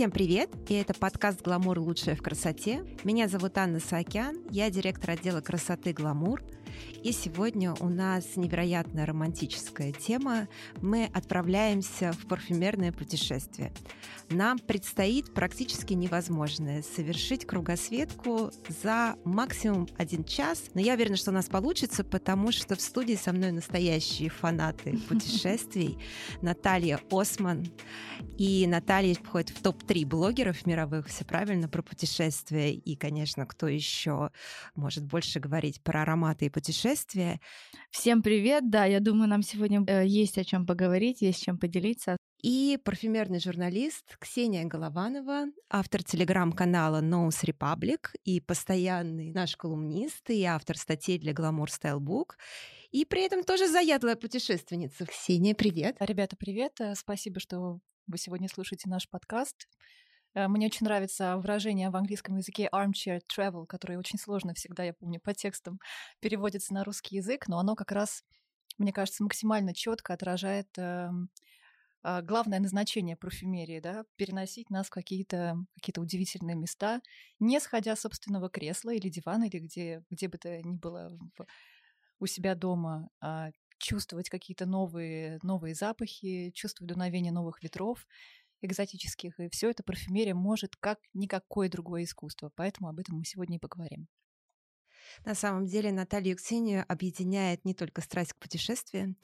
[0.00, 0.48] Всем привет!
[0.70, 1.78] И это подкаст «Гламур.
[1.78, 2.82] Лучшее в красоте».
[3.04, 6.42] Меня зовут Анна Саакян, я директор отдела красоты «Гламур».
[7.02, 10.48] И сегодня у нас невероятно романтическая тема.
[10.82, 13.72] Мы отправляемся в парфюмерное путешествие.
[14.30, 20.64] Нам предстоит практически невозможное— совершить кругосветку за максимум один час.
[20.74, 24.98] Но я уверена, что у нас получится, потому что в студии со мной настоящие фанаты
[25.08, 25.98] путешествий.
[26.42, 27.66] Наталья Осман.
[28.38, 32.72] И Наталья входит в топ-3 блогеров мировых, все правильно, про путешествия.
[32.72, 34.30] И, конечно, кто еще
[34.74, 36.69] может больше говорить про ароматы и путешествия.
[37.90, 38.70] Всем привет!
[38.70, 42.16] Да, я думаю, нам сегодня э, есть о чем поговорить, есть чем поделиться.
[42.42, 50.78] И парфюмерный журналист Ксения Голованова, автор телеграм-канала Nose Republic и постоянный наш колумнист и автор
[50.78, 52.36] статей для Glamour Style Book.
[52.90, 55.04] И при этом тоже заядлая путешественница.
[55.06, 55.96] Ксения, привет!
[56.00, 56.80] Ребята, привет!
[56.80, 59.68] Э, спасибо, что вы сегодня слушаете наш подкаст.
[60.34, 64.94] Э, мне очень нравится выражение в английском языке armchair travel, которое очень сложно всегда, я
[64.94, 65.80] помню, по текстам
[66.20, 68.24] переводится на русский язык, но оно как раз,
[68.78, 71.10] мне кажется, максимально четко отражает э,
[72.04, 77.00] э, главное назначение парфюмерии, да, переносить нас в какие-то какие удивительные места,
[77.40, 81.46] не сходя с собственного кресла или дивана, или где, где бы то ни было в,
[82.20, 88.06] у себя дома, а чувствовать какие-то новые, новые запахи, чувствовать дуновение новых ветров,
[88.62, 89.38] экзотических.
[89.40, 92.50] И все это парфюмерия может как никакое другое искусство.
[92.54, 94.08] Поэтому об этом мы сегодня и поговорим.
[95.24, 99.16] На самом деле Наталью и Ксению объединяет не только страсть к путешествиям.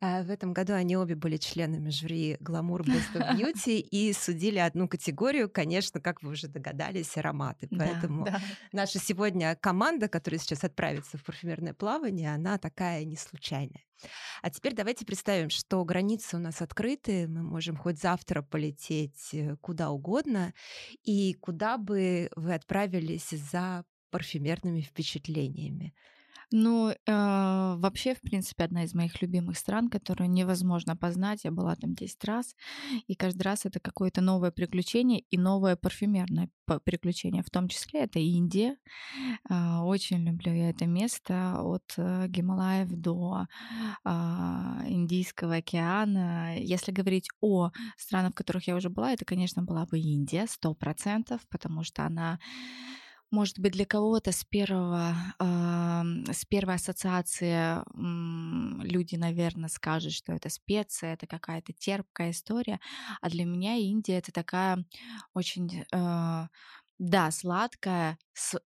[0.00, 4.58] А в этом году они обе были членами жюри Glamour Best of Beauty и судили
[4.58, 7.68] одну категорию, конечно, как вы уже догадались, ароматы.
[7.70, 8.40] Поэтому да, да.
[8.72, 13.84] наша сегодня команда, которая сейчас отправится в парфюмерное плавание, она такая не случайная.
[14.42, 19.56] А теперь давайте представим, что границы у нас открыты, мы можем хоть завтра полететь э,
[19.60, 20.52] куда угодно,
[21.02, 23.84] и куда бы вы отправились за
[24.14, 25.92] парфюмерными впечатлениями?
[26.56, 26.94] Ну, э,
[27.78, 31.44] вообще, в принципе, одна из моих любимых стран, которую невозможно познать.
[31.44, 32.54] Я была там 10 раз,
[33.08, 36.48] и каждый раз это какое-то новое приключение и новое парфюмерное
[36.84, 37.42] приключение.
[37.42, 38.76] В том числе это Индия.
[39.50, 43.46] Э, очень люблю я это место от э, Гималаев до
[44.04, 44.10] э,
[44.88, 46.56] Индийского океана.
[46.56, 50.74] Если говорить о странах, в которых я уже была, это, конечно, была бы Индия, сто
[50.74, 52.38] процентов, потому что она
[53.30, 57.84] может быть, для кого-то с первого, э, с первой ассоциации э,
[58.84, 62.80] люди, наверное, скажут, что это специя, это какая-то терпкая история,
[63.20, 64.84] а для меня Индия это такая
[65.34, 66.46] очень э,
[66.98, 68.18] да, сладкая,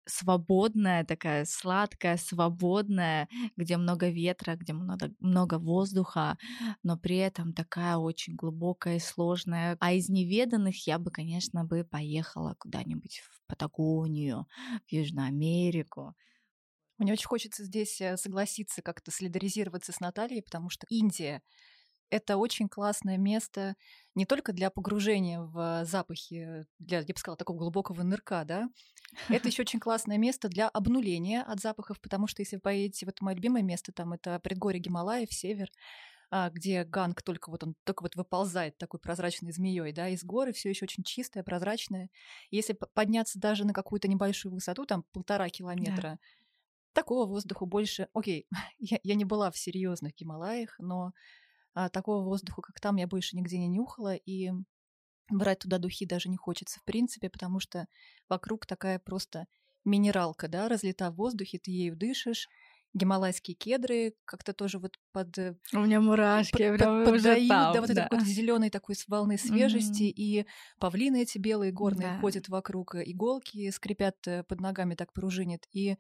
[0.07, 6.37] свободная такая, сладкая, свободная, где много ветра, где много, много воздуха,
[6.83, 9.77] но при этом такая очень глубокая и сложная.
[9.81, 14.47] А из неведанных я бы, конечно, бы поехала куда-нибудь в Патагонию,
[14.87, 16.15] в Южную Америку.
[16.99, 21.43] Мне очень хочется здесь э, согласиться, как-то солидаризироваться с Натальей, потому что Индия
[22.11, 23.77] это очень классное место
[24.15, 28.69] не только для погружения в запахи, для, я бы сказала, такого глубокого нырка, да,
[29.29, 33.09] это еще очень классное место для обнуления от запахов, потому что если вы поедете в
[33.09, 35.71] это мое любимое место, там это предгорье Гималаев, север,
[36.31, 40.53] а, где ганг только вот он только вот выползает такой прозрачной змеей, да, из горы
[40.53, 42.11] все еще очень чистое, прозрачное.
[42.51, 46.19] Если подняться даже на какую-то небольшую высоту, там полтора километра, да.
[46.93, 48.09] такого воздуха больше.
[48.13, 48.47] Окей,
[48.79, 51.13] я, я не была в серьезных Гималаях, но
[51.79, 54.51] а, такого воздуха, как там, я больше нигде не нюхала, и
[55.31, 57.87] брать туда духи даже не хочется в принципе, потому что
[58.29, 59.47] вокруг такая просто
[59.85, 62.49] минералка, да, разлита в воздухе, ты ею дышишь,
[62.95, 65.39] гималайские кедры как-то тоже вот под...
[65.39, 67.93] Э, У меня мурашки, под, прям под, уже поддают, там, да, вот да.
[67.93, 70.15] это какой-то зеленой такой волны свежести, mm-hmm.
[70.17, 70.47] и
[70.81, 72.21] павлины эти белые горные да.
[72.21, 75.97] ходят вокруг, иголки скрипят э, под ногами, так пружинят, и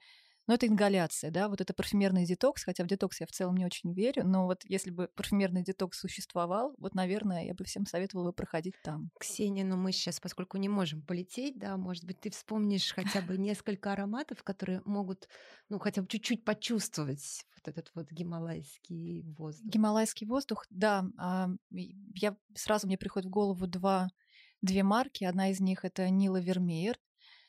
[0.48, 3.66] но это ингаляция, да, вот это парфюмерный детокс, хотя в детокс я в целом не
[3.66, 8.28] очень верю, но вот если бы парфюмерный детокс существовал, вот, наверное, я бы всем советовала
[8.28, 9.10] бы проходить там.
[9.20, 13.36] Ксения, но мы сейчас, поскольку не можем полететь, да, может быть, ты вспомнишь хотя бы
[13.36, 15.28] несколько ароматов, которые могут,
[15.68, 19.70] ну, хотя бы чуть-чуть почувствовать вот этот вот гималайский воздух.
[19.70, 21.04] Гималайский воздух, да.
[21.18, 24.08] А, я сразу мне приходит в голову два
[24.62, 25.24] две марки.
[25.24, 26.98] Одна из них это Нила Вермеер,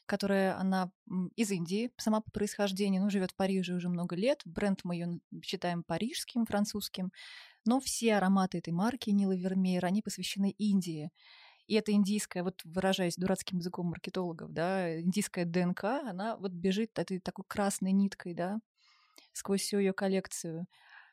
[0.09, 0.91] которая, она
[1.35, 4.41] из Индии, сама по происхождению, ну, живет в Париже уже много лет.
[4.43, 7.11] Бренд мы ее считаем парижским, французским.
[7.65, 11.11] Но все ароматы этой марки Нила Вермеер, они посвящены Индии.
[11.67, 17.19] И эта индийская, вот выражаясь дурацким языком маркетологов, да, индийская ДНК, она вот бежит этой
[17.19, 18.57] такой красной ниткой, да,
[19.33, 20.65] сквозь всю ее коллекцию.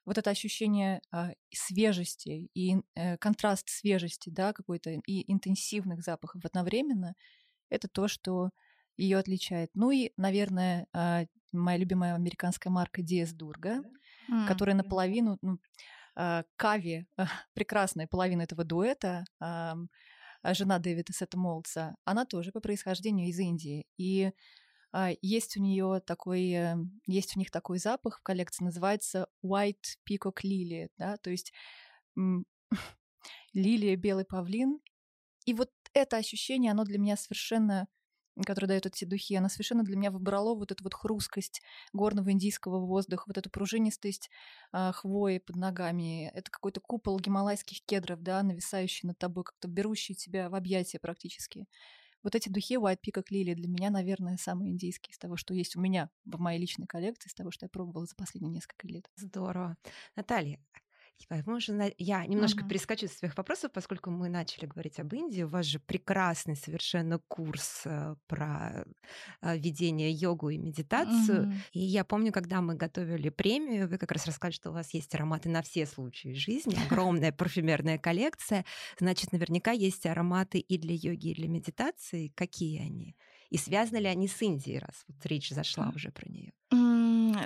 [0.06, 7.14] вот это ощущение э, свежести и э, контраст свежести, да, какой-то и интенсивных запахов одновременно,
[7.68, 8.50] это то, что
[8.96, 9.70] ее отличает.
[9.74, 13.82] Ну и, наверное, э, моя любимая американская марка Диас Дурга,
[14.30, 14.46] mm.
[14.46, 15.58] которая наполовину, ну,
[16.16, 17.06] э, Кави,
[17.54, 19.74] прекрасная половина этого дуэта, э,
[20.54, 23.86] жена Дэвида Сета Молтса, она тоже по происхождению из Индии.
[23.96, 24.32] И
[24.92, 26.76] а, есть у нее такой, э,
[27.06, 31.52] есть у них такой запах в коллекции, называется White Peacock Lily, да, то есть
[33.52, 34.80] лилия, белый павлин.
[35.44, 37.88] И вот это ощущение, оно для меня совершенно
[38.44, 41.62] которое дает эти духи, она совершенно для меня выбрала вот эту вот хрусткость
[41.92, 44.30] горного индийского воздуха, вот эту пружинистость
[44.72, 46.30] э, хвои под ногами.
[46.34, 51.66] Это какой-то купол гималайских кедров, да, нависающий над тобой, как-то берущий тебя в объятия практически.
[52.22, 55.76] Вот эти духи White Peacock Lily для меня, наверное, самые индийские из того, что есть
[55.76, 59.08] у меня в моей личной коллекции, из того, что я пробовала за последние несколько лет.
[59.14, 59.76] Здорово.
[60.16, 60.58] Наталья,
[61.46, 62.68] мы уже, я немножко uh-huh.
[62.68, 65.42] перескочу с своих вопросов, поскольку мы начали говорить об Индии.
[65.42, 68.84] У вас же прекрасный совершенно курс э, про
[69.42, 71.46] э, ведение йогу и медитацию.
[71.46, 71.54] Uh-huh.
[71.72, 75.14] И я помню, когда мы готовили премию, вы как раз рассказали, что у вас есть
[75.14, 78.64] ароматы на все случаи жизни, огромная парфюмерная коллекция.
[78.98, 82.32] Значит, наверняка есть ароматы и для йоги, и для медитации.
[82.34, 83.16] Какие они?
[83.50, 86.52] И связаны ли они с Индией, раз вот речь зашла уже про нее?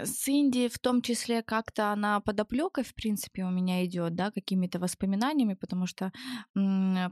[0.05, 4.79] С Индией в том числе как-то она подоплекой, в принципе, у меня идет, да, какими-то
[4.79, 6.13] воспоминаниями, потому что,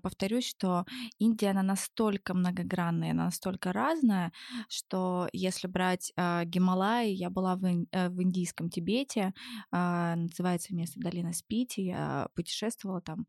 [0.02, 0.87] повторюсь, что
[1.19, 4.32] Индия, она настолько многогранная, она настолько разная,
[4.69, 9.35] что если брать э, Гималай, я была в, э, в индийском Тибете,
[9.73, 13.26] э, называется место Долина Спити, я путешествовала там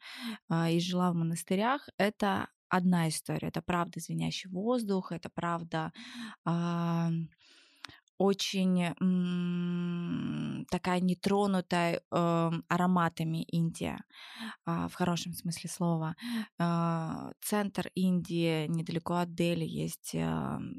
[0.50, 3.50] э, и жила в монастырях, это одна история.
[3.50, 5.92] Это правда звенящий воздух, это правда
[8.20, 14.00] очень м, такая нетронутая э, ароматами Индия,
[14.68, 16.16] э, в хорошем смысле слова.
[16.60, 20.20] Э, центр Индии, недалеко от Дели, есть э,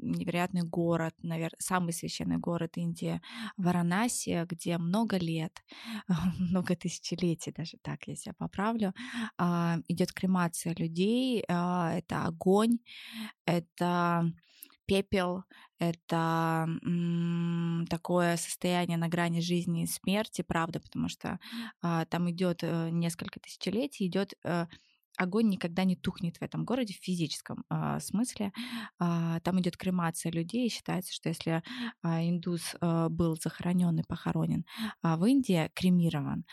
[0.01, 3.21] невероятный город, наверное, самый священный город Индии,
[3.57, 5.63] Варанаси, где много лет,
[6.39, 8.93] много тысячелетий даже так, я себя поправлю,
[9.39, 11.53] э, идет кремация людей, э,
[11.97, 12.79] это огонь,
[13.45, 14.31] это
[14.91, 15.45] пепел—
[15.79, 16.67] это
[17.89, 21.39] такое состояние на грани жизни и смерти, правда, потому что
[21.81, 24.67] а, там идет э, несколько тысячелетий, идет э,
[25.17, 28.51] огонь никогда не тухнет в этом городе в физическом э, смысле.
[28.99, 31.63] Э, там идет кремация людей, считается, что если
[32.03, 34.65] э, индус э, был захоронен и похоронен
[35.03, 36.45] э, в Индии, кремирован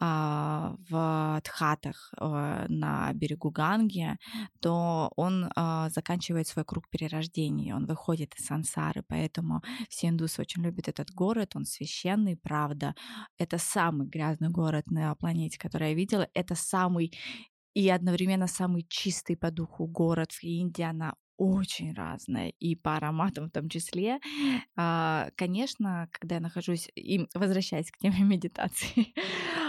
[0.00, 4.16] э, в Тхатах э, на берегу Ганги,
[4.60, 10.62] то он э, заканчивает свой круг перерождения, он выходит из сансары, поэтому все индусы очень
[10.62, 12.94] любят этот город, он священный, правда.
[13.38, 17.12] Это самый грязный город на планете, который я видела, это самый
[17.74, 23.46] и одновременно самый чистый по духу город в Индии, она очень разная, и по ароматам
[23.48, 24.18] в том числе.
[24.76, 29.14] А, конечно, когда я нахожусь, и возвращаясь к теме медитации,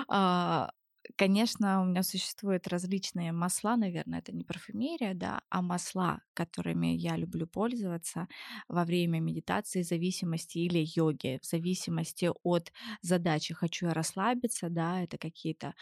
[0.09, 0.71] а,
[1.18, 7.16] Конечно, у меня существуют различные масла, наверное, это не парфюмерия, да, а масла, которыми я
[7.18, 8.28] люблю пользоваться
[8.68, 12.72] во время медитации, зависимости или йоги, в зависимости от
[13.02, 13.54] задачи.
[13.54, 15.74] Хочу я расслабиться, да, это какие-то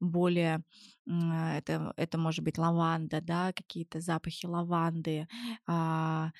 [0.00, 0.62] более
[1.06, 5.28] это, это может быть лаванда, да, какие-то запахи лаванды,
[5.66, 6.30] а,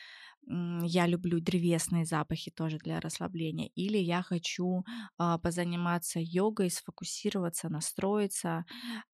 [0.47, 4.85] я люблю древесные запахи тоже для расслабления, или я хочу
[5.19, 8.65] а, позаниматься йогой, сфокусироваться, настроиться,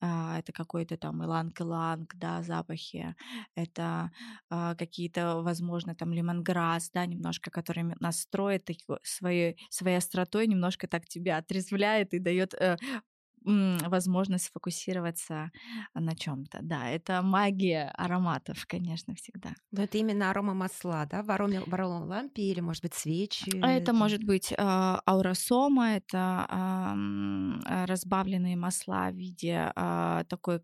[0.00, 3.14] а, это какой-то там иланг-иланг, да, запахи,
[3.54, 4.10] это
[4.50, 8.68] а, какие-то, возможно, там лимонграсс, да, немножко, который настроит
[9.02, 12.76] своей, своей остротой, немножко так тебя отрезвляет и дает э,
[13.44, 15.50] возможность сфокусироваться
[15.94, 16.58] на чем-то.
[16.62, 19.50] Да, это магия ароматов, конечно, всегда.
[19.70, 23.58] Но это именно арома масла, да, в ароме, в ароме лампе или, может быть, свечи?
[23.62, 23.92] А это, это...
[23.92, 30.60] может быть э, ауросома, это э, разбавленные масла в виде э, такой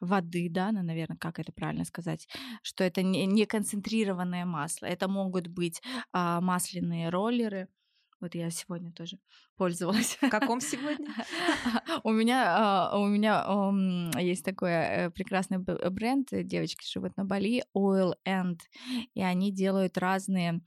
[0.00, 2.28] воды, да, ну, наверное, как это правильно сказать,
[2.62, 4.86] что это не, не концентрированное масло.
[4.86, 5.82] Это могут быть
[6.12, 7.68] масляные роллеры,
[8.20, 9.18] вот я сегодня тоже
[9.56, 10.18] пользовалась.
[10.20, 11.08] В каком сегодня?
[12.04, 17.64] У меня а, у меня есть такой э, прекрасный бренд, э, девочки живут на Бали,
[17.76, 18.60] Oil End,
[19.14, 20.60] и они делают разные,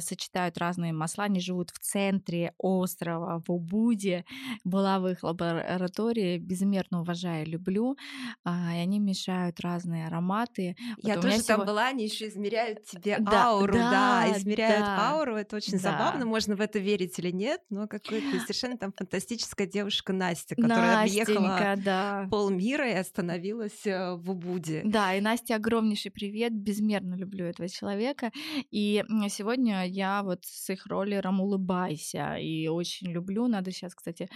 [0.00, 4.24] сочетают разные масла, они живут в центре острова, в Убуде.
[4.64, 7.96] Была в их лаборатории, безмерно уважаю, люблю,
[8.44, 10.76] а, и они мешают разные ароматы.
[11.02, 15.78] Я вот тоже там была, они еще измеряют тебе ауру, да, измеряют ауру, это очень
[15.78, 20.56] забавно, можно в это верить или нет, но какой делает совершенно там фантастическая девушка Настя,
[20.56, 22.28] которая объехала да.
[22.30, 24.82] полмира и остановилась э, в Убуде.
[24.84, 28.32] Да, и Настя огромнейший привет, безмерно люблю этого человека.
[28.70, 33.46] И сегодня я вот с их роллером улыбайся и очень люблю.
[33.46, 34.28] Надо сейчас, кстати,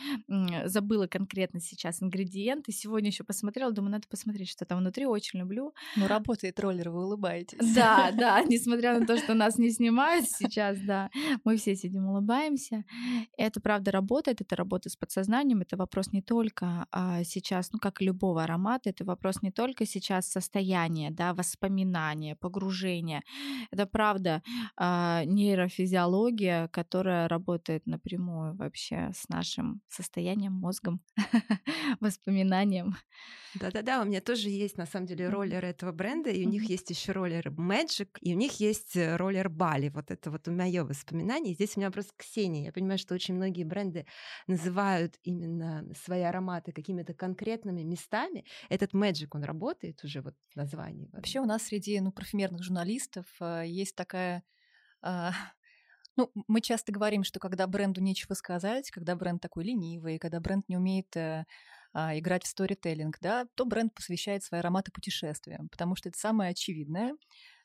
[0.65, 2.73] забыла конкретно сейчас ингредиенты.
[2.73, 5.07] Сегодня еще посмотрела, думаю, надо посмотреть, что там внутри.
[5.07, 5.75] Очень люблю.
[5.97, 7.75] Ну, работает роллер, вы улыбаетесь.
[7.75, 11.11] Да, да, несмотря на то, что нас не снимают сейчас, да,
[11.45, 12.85] мы все сидим, улыбаемся.
[13.37, 18.01] Это правда работает, это работа с подсознанием, это вопрос не только а, сейчас, ну, как
[18.01, 23.23] и любого аромата, это вопрос не только сейчас состояния, да, воспоминания, погружения.
[23.71, 24.43] Это правда
[24.77, 31.01] а, нейрофизиология, которая работает напрямую вообще с нашим состоянием, мозгом,
[32.01, 32.95] воспоминанием.
[33.55, 36.91] Да-да-да, у меня тоже есть на самом деле роллеры этого бренда, и у них есть
[36.91, 39.91] еще роллер Magic, и у них есть э, роллер Бали.
[39.91, 41.55] Вот это вот мое воспоминание.
[41.55, 42.65] Здесь у меня вопрос к Ксении.
[42.65, 44.07] Я понимаю, что очень многие бренды
[44.47, 48.45] называют именно свои ароматы какими-то конкретными местами.
[48.69, 51.11] Этот Magic, он работает уже вот в названии?
[51.13, 54.43] Вообще у нас среди ну, парфюмерных журналистов э, есть такая
[55.03, 55.31] э,
[56.17, 60.69] ну, мы часто говорим, что когда бренду нечего сказать, когда бренд такой ленивый, когда бренд
[60.69, 61.45] не умеет э,
[61.93, 66.51] а, играть в сторителлинг, да, то бренд посвящает свои ароматы путешествиям, потому что это самое
[66.51, 67.15] очевидное,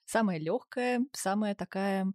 [0.05, 2.11] самое легкое, самая такая а,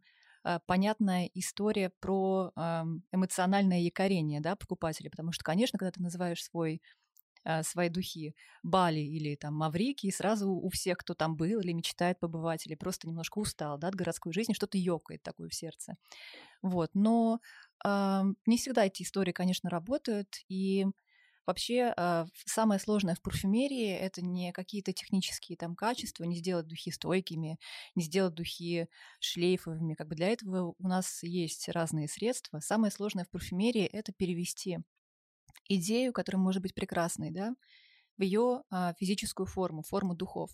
[0.66, 6.82] понятная история про а, эмоциональное якорение да, покупателя, потому что, конечно, когда ты называешь свой
[7.44, 11.72] а, свои духи Бали или там Маврики, и сразу у всех, кто там был или
[11.72, 15.96] мечтает побывать, или просто немножко устал да, от городской жизни, что-то ёкает такое в сердце.
[16.62, 16.90] Вот.
[16.94, 17.40] Но
[17.84, 20.86] э, не всегда эти истории, конечно, работают, и
[21.46, 26.90] Вообще, а, самое сложное в парфюмерии— это не какие-то технические там качества, не сделать духи
[26.90, 27.58] стойкими,
[27.94, 28.88] не сделать духи
[29.20, 29.94] шлейфовыми.
[29.94, 32.60] Как бы для этого у нас есть разные средства.
[32.60, 34.78] Самое сложное в парфюмерии— это перевести
[35.68, 37.54] идею, которая может быть прекрасной, да,
[38.18, 40.50] в ее а, физическую форму, форму духов.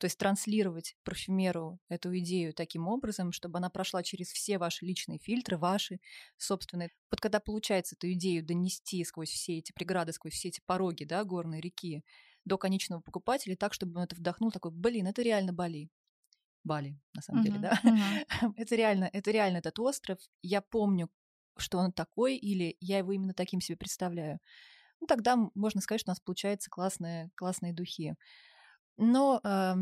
[0.00, 5.18] То есть транслировать парфюмеру эту идею таким образом, чтобы она прошла через все ваши личные
[5.18, 6.00] фильтры, ваши
[6.38, 6.88] собственные.
[7.10, 11.22] Вот когда получается эту идею донести сквозь все эти преграды, сквозь все эти пороги, да,
[11.22, 12.02] горные реки,
[12.46, 15.90] до конечного покупателя, так, чтобы он это вдохнул, такой, блин, это реально Бали.
[16.64, 17.80] Бали, на самом uh-huh, деле, да.
[17.84, 18.54] Uh-huh.
[18.56, 20.18] это реально, это реально этот остров.
[20.40, 21.10] Я помню,
[21.58, 24.40] что он такой, или я его именно таким себе представляю.
[25.00, 28.14] Ну, тогда можно сказать, что у нас получаются классные, классные духи.
[29.00, 29.74] Но э,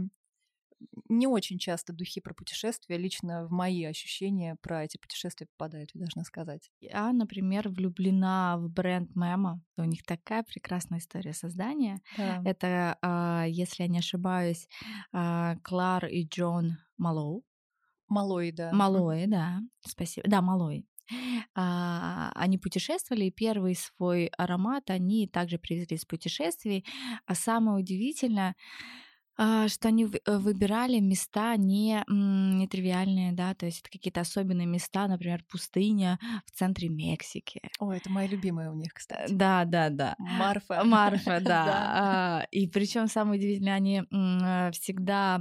[1.08, 6.00] не очень часто духи про путешествия, лично в мои ощущения про эти путешествия попадают, я
[6.00, 6.70] должна сказать.
[6.80, 9.60] Я, например, влюблена в бренд Мема.
[9.76, 12.00] У них такая прекрасная история создания.
[12.16, 12.42] Да.
[12.44, 14.68] Это, э, если я не ошибаюсь,
[15.12, 17.44] э, Клар и Джон Малоу.
[18.08, 18.72] Малой, да.
[18.72, 19.60] Малой, да.
[19.80, 20.28] Спасибо.
[20.28, 20.86] Да, Малой.
[21.54, 26.84] А, они путешествовали, и первый свой аромат они также привезли из путешествий.
[27.26, 28.54] А самое удивительное, а,
[29.38, 35.44] что они э, выбирали места не нетривиальные, да, то есть это какие-то особенные места, например,
[35.48, 37.60] пустыня в центре Мексики.
[37.78, 39.32] О, это мои любимые у них, кстати.
[39.32, 40.14] Да, да, да.
[40.18, 40.82] Марфа.
[40.84, 41.64] Марфа, да.
[41.68, 45.40] А, и причем самое удивительное, они э, всегда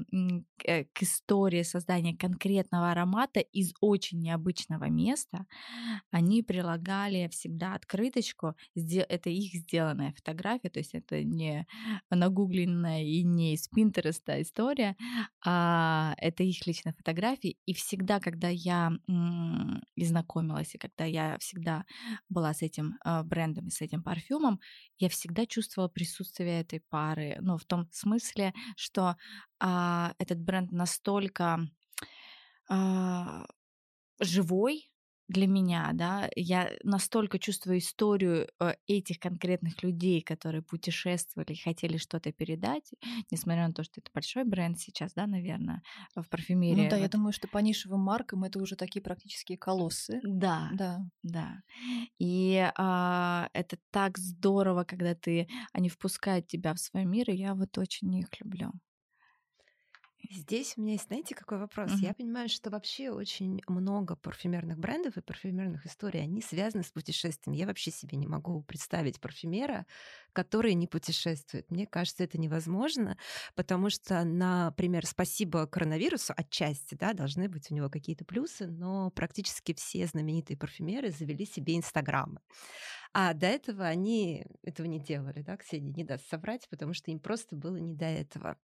[0.57, 5.45] к истории создания конкретного аромата из очень необычного места
[6.11, 11.67] они прилагали всегда открыточку, это их сделанная фотография, то есть это не
[12.09, 14.95] нагугленная и не из Пинтереста история.
[15.45, 17.57] А, это их личные фотографии.
[17.65, 21.85] И всегда, когда я м- и знакомилась, и когда я всегда
[22.29, 24.59] была с этим а, брендом и с этим парфюмом,
[24.99, 27.37] я всегда чувствовала присутствие этой пары.
[27.41, 29.15] Ну, в том смысле, что
[29.59, 31.59] а, этот бренд настолько
[32.69, 33.45] а,
[34.21, 34.91] живой,
[35.27, 41.97] для меня, да, я настолько чувствую историю э, этих конкретных людей, которые путешествовали и хотели
[41.97, 42.91] что-то передать,
[43.29, 45.81] несмотря на то, что это большой бренд сейчас, да, наверное,
[46.15, 46.83] в парфюмерии.
[46.83, 47.01] Ну да, вот.
[47.01, 50.19] я думаю, что по нишевым маркам это уже такие практически колоссы.
[50.23, 51.61] Да, да, да.
[52.19, 57.53] И а, это так здорово, когда ты, они впускают тебя в свой мир, и я
[57.53, 58.71] вот очень их люблю.
[60.29, 61.97] Здесь у меня есть, знаете, какой вопрос?
[61.97, 62.01] Мгм.
[62.01, 67.57] Я понимаю, что вообще очень много парфюмерных брендов и парфюмерных историй, они связаны с путешествиями.
[67.57, 69.85] Я вообще себе не могу представить парфюмера,
[70.33, 71.69] который не путешествует.
[71.71, 73.17] Мне кажется, это невозможно,
[73.55, 79.73] потому что, например, спасибо коронавирусу отчасти, да, должны быть у него какие-то плюсы, но практически
[79.73, 82.39] все знаменитые парфюмеры завели себе инстаграмы.
[83.13, 87.19] А до этого они этого не делали, да, Ксения не даст соврать, потому что им
[87.19, 88.57] просто было не до этого.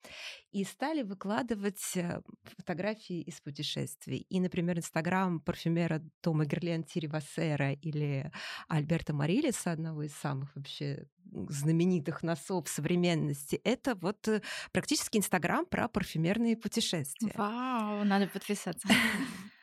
[0.52, 2.22] И стали выкладывать э,
[2.58, 4.26] фотографии из путешествий.
[4.30, 8.32] И, например, инстаграм парфюмера Тома Герлен Тири Вассера или
[8.68, 11.08] Альберта Марилиса, одного из самых вообще
[11.50, 17.34] знаменитых носов современности, это вот э, практически инстаграм про парфюмерные путешествия.
[17.36, 18.88] Вау, надо подписаться.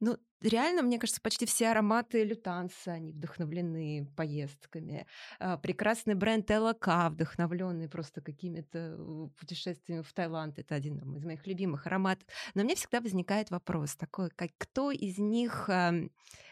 [0.00, 5.06] Ну, реально, мне кажется, почти все ароматы Лютанса, они вдохновлены поездками.
[5.38, 10.58] А, прекрасный бренд ЛК, вдохновленный просто какими-то э, путешествиями в Таиланд.
[10.58, 12.26] Это один из моих любимых ароматов.
[12.54, 15.68] Но мне всегда возникает вопрос такой, как кто из них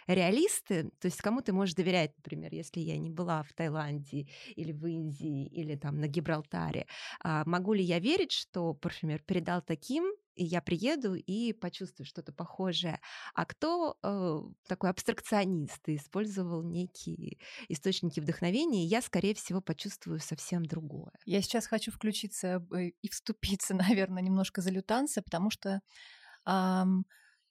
[0.08, 4.72] реалисты, то есть кому ты можешь доверять, например, если я не была в Таиланде или
[4.72, 6.86] в Индии или там на Гибралтаре,
[7.22, 10.10] а могу ли я верить, что парфюмер передал таким
[10.44, 13.00] я приеду и почувствую что-то похожее.
[13.34, 20.64] А кто э, такой абстракционист и использовал некие источники вдохновения, я, скорее всего, почувствую совсем
[20.64, 21.12] другое.
[21.24, 25.80] Я сейчас хочу включиться э, и вступиться, наверное, немножко за лютанца, потому что
[26.46, 27.04] эм,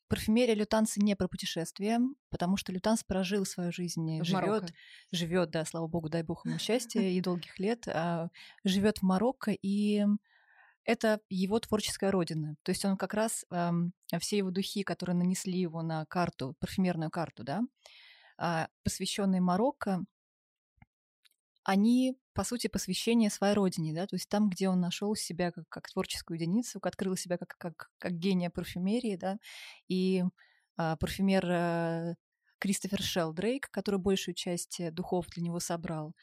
[0.08, 4.74] парфюмерия лютанца не про путешествия, потому что лютанс прожил свою жизнь, живет,
[5.12, 8.30] живет, да, слава богу, дай бог ему счастья и долгих лет, а,
[8.64, 10.06] живет в Марокко и
[10.88, 12.56] это его творческая родина.
[12.64, 17.12] То есть он как раз эм, все его духи, которые нанесли его на карту, парфюмерную
[17.12, 17.62] карту, да,
[18.42, 20.04] э, посвященные Марокко,
[21.64, 25.66] они, по сути, посвящение своей родине, да, то есть там, где он нашел себя как,
[25.68, 29.38] как творческую единицу, открыл себя как, как, как гения парфюмерии, да,
[29.90, 30.24] и
[30.78, 32.16] э, парфюмер э,
[32.60, 36.14] Кристофер Шелдрейк, который большую часть духов для него собрал,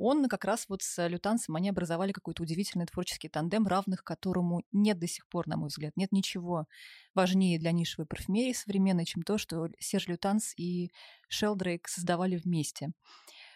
[0.00, 4.98] он как раз вот с Лютансом, они образовали какой-то удивительный творческий тандем, равных которому нет
[4.98, 5.96] до сих пор, на мой взгляд.
[5.96, 6.66] Нет ничего
[7.14, 10.90] важнее для нишевой парфюмерии современной, чем то, что Серж Лютанс и
[11.28, 12.92] Шелдрейк создавали вместе.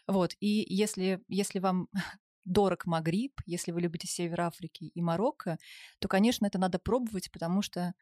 [0.07, 1.89] Вот, и если, если вам
[2.45, 5.59] дорог Магриб, если вы любите Север Африки и Марокко,
[5.99, 7.95] то, конечно, это надо пробовать, потому что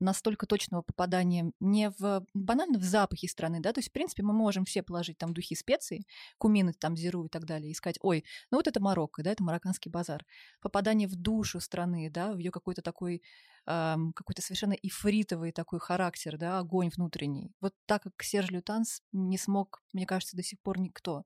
[0.00, 4.32] настолько точного попадания не в банально в запахи страны, да, то есть, в принципе, мы
[4.32, 6.04] можем все положить там духи специи,
[6.38, 9.42] кумины, там, зиру и так далее, и сказать, ой, ну вот это Марокко, да, это
[9.42, 10.24] марокканский базар.
[10.60, 13.22] Попадание в душу страны, да, в ее какой-то такой,
[13.66, 17.52] эм, какой-то совершенно ифритовый такой характер, да, огонь внутренний.
[17.60, 21.24] Вот так как Серж Лютанс не смог, мне кажется, до сих пор никто.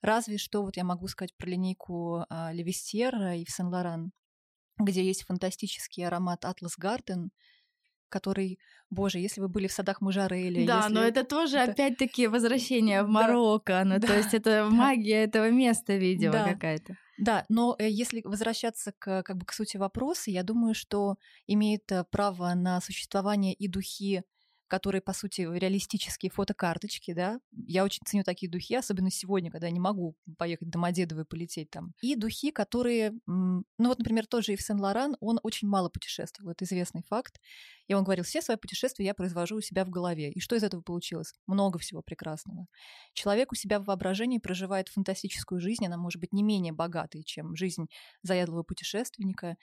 [0.00, 4.12] Разве что вот я могу сказать про линейку э, Левестьер и в Сен-Лоран,
[4.78, 7.30] где есть фантастический аромат Атлас Гарден,
[8.12, 8.58] который,
[8.90, 10.66] боже, если вы были в садах Мужареля...
[10.66, 10.92] Да, если...
[10.92, 11.72] но это тоже это...
[11.72, 13.84] опять-таки возвращение в Марокко, да.
[13.84, 14.06] ну да.
[14.08, 16.52] то есть это магия этого места, видимо, да.
[16.52, 16.96] какая-то.
[17.18, 21.90] Да, но э, если возвращаться к, как бы, к сути вопроса, я думаю, что имеет
[21.92, 24.22] э, право на существование и духи
[24.72, 27.40] которые, по сути, реалистические фотокарточки, да.
[27.66, 31.24] Я очень ценю такие духи, особенно сегодня, когда я не могу поехать до Модедово и
[31.24, 31.92] полететь там.
[32.00, 37.02] И духи, которые, ну вот, например, тоже Ив Сен-Лоран, он очень мало путешествовал, это известный
[37.02, 37.38] факт.
[37.86, 40.32] И он говорил, все свои путешествия я произвожу у себя в голове.
[40.32, 41.34] И что из этого получилось?
[41.46, 42.66] Много всего прекрасного.
[43.12, 47.54] Человек у себя в воображении проживает фантастическую жизнь, она может быть не менее богатой, чем
[47.56, 47.88] жизнь
[48.22, 49.56] заядлого путешественника.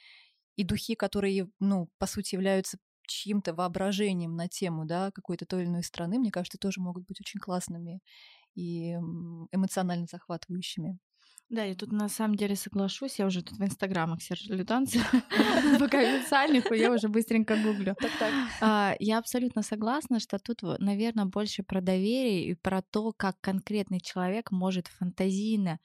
[0.56, 2.78] И духи, которые, ну, по сути, являются
[3.10, 7.20] чьим-то воображением на тему да, какой-то той или иной страны, мне кажется, тоже могут быть
[7.22, 8.02] очень классными
[8.56, 8.94] и
[9.52, 11.00] эмоционально захватывающими.
[11.50, 13.18] Да, я тут на самом деле соглашусь.
[13.18, 15.00] Я уже тут в инстаграмах Сержа Лютанца,
[15.80, 17.96] пока официальных, я уже быстренько гуглю.
[18.62, 24.00] А, я абсолютно согласна, что тут, наверное, больше про доверие и про то, как конкретный
[24.00, 25.80] человек может фантазийно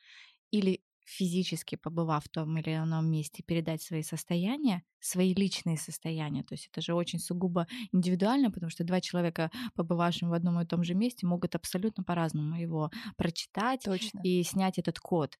[0.51, 6.43] или физически побывав в том или ином месте, передать свои состояния, свои личные состояния.
[6.43, 10.67] То есть это же очень сугубо индивидуально, потому что два человека, побывавшим в одном и
[10.67, 14.21] том же месте, могут абсолютно по-разному его прочитать Точно.
[14.23, 15.39] и снять этот код.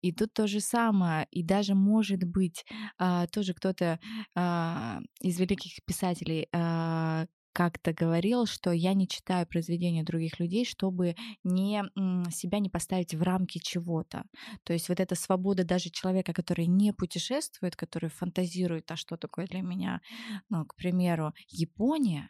[0.00, 1.26] И тут то же самое.
[1.30, 2.64] И даже, может быть,
[2.98, 4.00] а, тоже кто-то
[4.34, 11.14] а, из великих писателей а, как-то говорил, что я не читаю произведения других людей, чтобы
[11.44, 11.82] не,
[12.30, 14.24] себя не поставить в рамки чего-то.
[14.64, 19.46] То есть вот эта свобода даже человека, который не путешествует, который фантазирует, а что такое
[19.46, 20.00] для меня,
[20.48, 22.28] ну, к примеру, Япония,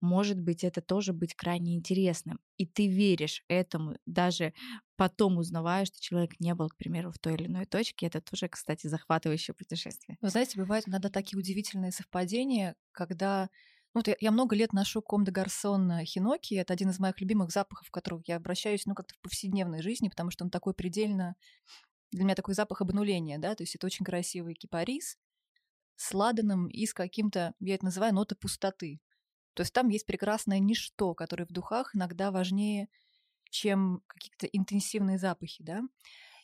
[0.00, 2.38] может быть, это тоже быть крайне интересным.
[2.56, 4.52] И ты веришь этому, даже
[4.96, 8.06] потом узнавая, что человек не был, к примеру, в той или иной точке.
[8.06, 10.16] Это тоже, кстати, захватывающее путешествие.
[10.20, 13.48] Вы знаете, бывают иногда такие удивительные совпадения, когда
[13.98, 16.54] вот я, я много лет ношу Ком де Гарсон Хиноки.
[16.54, 20.08] Это один из моих любимых запахов, к которому я обращаюсь, ну, как-то в повседневной жизни,
[20.08, 21.36] потому что он такой предельно...
[22.10, 25.18] Для меня такой запах обнуления, да, то есть это очень красивый кипарис
[25.96, 29.00] с ладаном и с каким-то, я это называю, ноты пустоты.
[29.52, 32.88] То есть там есть прекрасное ничто, которое в духах иногда важнее
[33.50, 35.82] чем какие-то интенсивные запахи, да.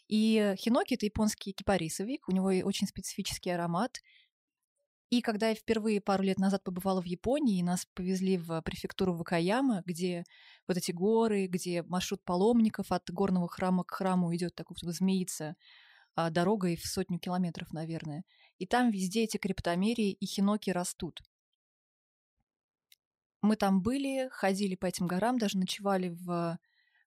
[0.09, 4.01] И хиноки— это японский кипарисовик, у него очень специфический аромат.
[5.15, 9.85] И когда я впервые пару лет назад побывала в Японии, нас повезли в префектуру Вакаяма,
[9.87, 10.25] где
[10.67, 15.55] вот эти горы, где маршрут паломников от горного храма к храму идет такой вот змеица
[16.17, 18.25] дорогой в сотню километров, наверное.
[18.59, 21.23] И там везде эти криптомерии и хиноки растут.
[23.41, 26.59] Мы там были, ходили по этим горам, даже ночевали в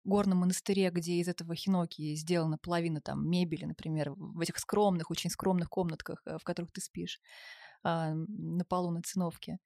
[0.06, 5.30] горном монастыре, где из этого хиноки сделана половина там мебели, например, в этих скромных, очень
[5.30, 7.20] скромных комнатках, э, в которых ты спишь
[7.83, 9.57] а, на полу на циновке.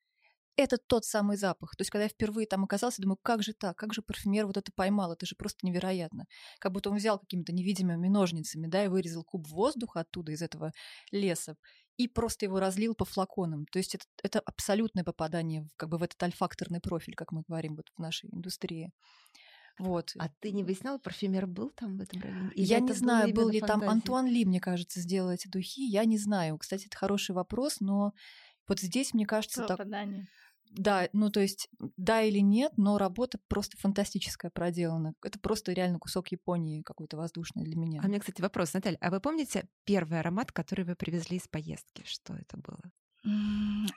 [0.58, 1.76] Это тот самый запах.
[1.76, 4.58] То есть, когда я впервые там оказался, думаю, как же так, как же парфюмер вот
[4.58, 6.26] это поймал, это же просто невероятно.
[6.60, 10.72] Как будто он взял какими-то невидимыми ножницами, да, и вырезал куб воздуха оттуда, из этого
[11.12, 11.56] леса,
[11.98, 13.66] и просто его разлил по флаконам.
[13.72, 17.76] То есть это, это абсолютное попадание как бы в этот альфакторный профиль, как мы говорим
[17.76, 18.92] вот в нашей индустрии.
[19.82, 20.14] Вот.
[20.20, 22.52] А ты не выясняла, парфюмер был там в этом районе?
[22.54, 23.80] Или я не знаю, был ли фантазии?
[23.82, 25.82] там Антуан Ли, мне кажется, сделал эти духи.
[25.82, 26.60] Я не знаю.
[26.60, 28.14] Кстати, это хороший вопрос, но
[28.68, 30.22] вот здесь, мне кажется, Попадание.
[30.22, 30.30] так...
[30.74, 31.68] Да, ну то есть
[31.98, 35.16] да или нет, но работа просто фантастическая проделана.
[35.24, 38.02] Это просто реально кусок Японии какой-то воздушный для меня.
[38.02, 41.48] А у меня, кстати, вопрос, Наталья, а вы помните первый аромат, который вы привезли из
[41.48, 42.04] поездки?
[42.06, 42.80] Что это было?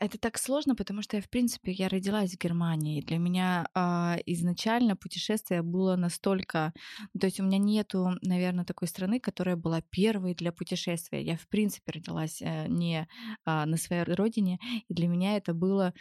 [0.01, 3.01] Это так сложно, потому что я, в принципе, я родилась в Германии.
[3.01, 6.75] Для меня э, изначально путешествие было настолько...
[7.19, 11.23] То есть у меня нету, наверное, такой страны, которая была первой для путешествия.
[11.23, 13.09] Я, в принципе, родилась э, не
[13.47, 14.59] э, на своей родине,
[14.89, 15.95] и для меня это было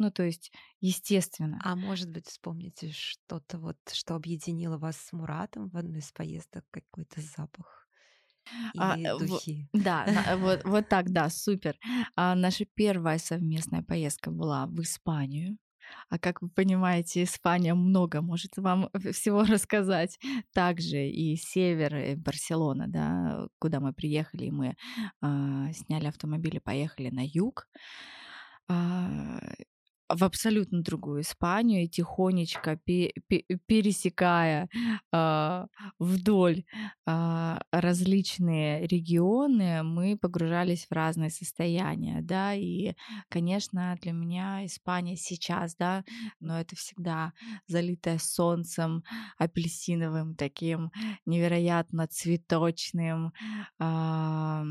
[0.00, 1.60] ну, то есть, естественно.
[1.64, 6.64] А может быть, вспомните что-то вот, что объединило вас с Муратом в одной из поездок,
[6.70, 7.87] какой-то запах?
[8.76, 9.68] А, Или а, духи.
[9.72, 11.76] В, да, вот, вот так, да, супер.
[12.16, 15.58] А наша первая совместная поездка была в Испанию.
[16.10, 20.18] А как вы понимаете, Испания много может вам всего рассказать.
[20.52, 24.76] Также и север, и Барселона, да, куда мы приехали, и мы
[25.22, 27.66] э, сняли автомобиль и поехали на юг.
[28.68, 29.38] Э,
[30.08, 34.68] в абсолютно другую Испанию и тихонечко пе- пе- пересекая
[35.12, 35.66] э,
[35.98, 36.64] вдоль
[37.06, 42.94] э, различные регионы, мы погружались в разные состояния, да, и,
[43.28, 46.04] конечно, для меня Испания сейчас, да,
[46.40, 47.32] но это всегда
[47.66, 49.04] залитая солнцем,
[49.38, 50.90] апельсиновым, таким
[51.26, 53.32] невероятно цветочным,
[53.78, 54.64] э,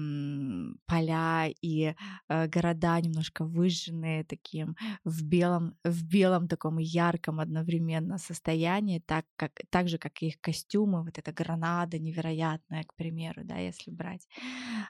[0.85, 1.93] поля и
[2.29, 9.51] э, города немножко выжженные таким в белом, в белом таком ярком одновременно состоянии, так, как,
[9.69, 14.27] так же, как и их костюмы, вот эта гранада невероятная, к примеру, да, если брать,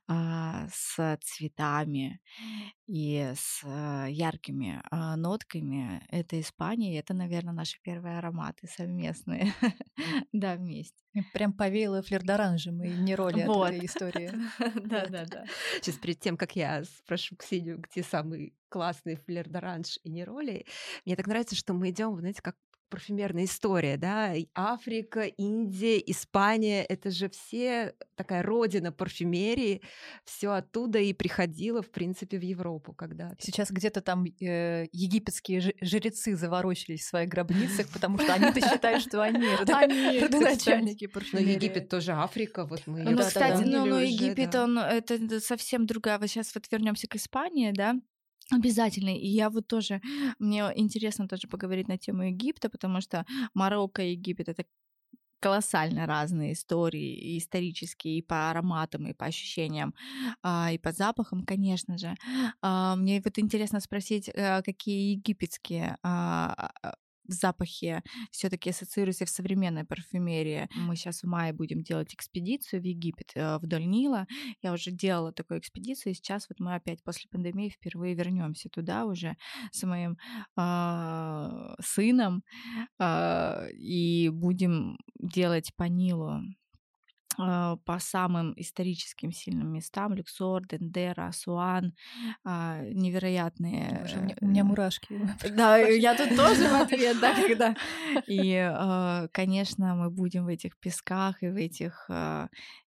[0.07, 2.19] а, с цветами
[2.87, 6.01] и с а, яркими а, нотками.
[6.09, 9.53] Это Испания, и это, наверное, наши первые ароматы совместные,
[10.33, 11.03] да, вместе.
[11.33, 13.71] Прям повеяло флирдоранжем и не роли вот.
[13.71, 14.31] этой истории.
[14.75, 15.45] Да-да-да.
[15.81, 20.65] Сейчас перед тем, как я спрошу Ксению, где самый классный флер-доранж и не роли,
[21.05, 22.55] мне так нравится, что мы идем, знаете, как
[22.89, 29.81] парфюмерная история, да, Африка, Индия, Испания, это же все такая родина парфюмерии,
[30.23, 33.35] все оттуда и приходило, в принципе, в Европу когда-то.
[33.39, 39.21] Сейчас где-то там э, египетские жрецы заворочились в своих гробницах, потому что они-то считают, что
[39.21, 39.47] они
[40.21, 41.45] родоначальники парфюмерии.
[41.45, 46.19] Но Египет тоже Африка, вот мы Ну, кстати, ну, ну Египет, он, это совсем другая,
[46.19, 47.95] вот сейчас вот вернемся к Испании, да,
[48.51, 49.09] Обязательно.
[49.09, 50.01] И я вот тоже,
[50.39, 54.65] мне интересно тоже поговорить на тему Египта, потому что Марокко и Египет— это
[55.41, 59.93] колоссально разные истории, и исторические, и по ароматам, и по ощущениям,
[60.43, 62.15] а, и по запахам, конечно же.
[62.61, 65.97] А, мне вот интересно спросить, э, какие египетские
[67.27, 70.67] а, запахи все-таки ассоциируются в современной парфюмерии.
[70.75, 74.27] Мы сейчас в мае будем делать экспедицию в Египет э, вдоль Нила.
[74.61, 79.05] Я уже делала такую экспедицию, и сейчас вот мы опять после пандемии впервые вернемся туда
[79.05, 79.35] уже
[79.71, 80.17] с моим
[80.57, 82.43] э, сыном
[82.99, 86.41] э, и будем делать по Нилу а,
[87.37, 91.93] по самым историческим сильным местам Люксор, Дендера, Асуан,
[92.43, 93.99] а, невероятные.
[94.01, 95.19] Боже, у, меня, у меня мурашки.
[95.55, 97.75] Да, я тут тоже в ответ, да, когда.
[98.27, 102.09] И, а, конечно, мы будем в этих песках и в этих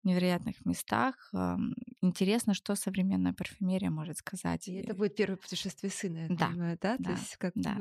[0.03, 1.33] невероятных местах.
[2.01, 4.67] Интересно, что современная парфюмерия может сказать.
[4.67, 6.47] И это будет первое путешествие сына, я да.
[6.47, 6.95] понимаю, да?
[6.97, 7.03] да.
[7.03, 7.77] То есть как да.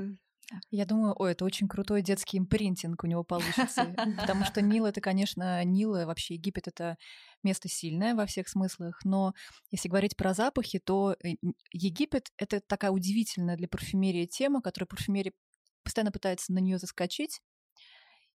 [0.71, 3.95] Я думаю, ой, это очень крутой детский импринтинг у него получится.
[4.21, 6.97] Потому что Нил— это, конечно, Нил, вообще Египет— это
[7.43, 9.05] место сильное во всех смыслах.
[9.05, 9.35] Но
[9.71, 11.35] если говорить про запахи, то э,
[11.73, 15.33] Египет— это такая удивительная для парфюмерии тема, которая парфюмерия
[15.83, 17.41] постоянно пытается на нее заскочить.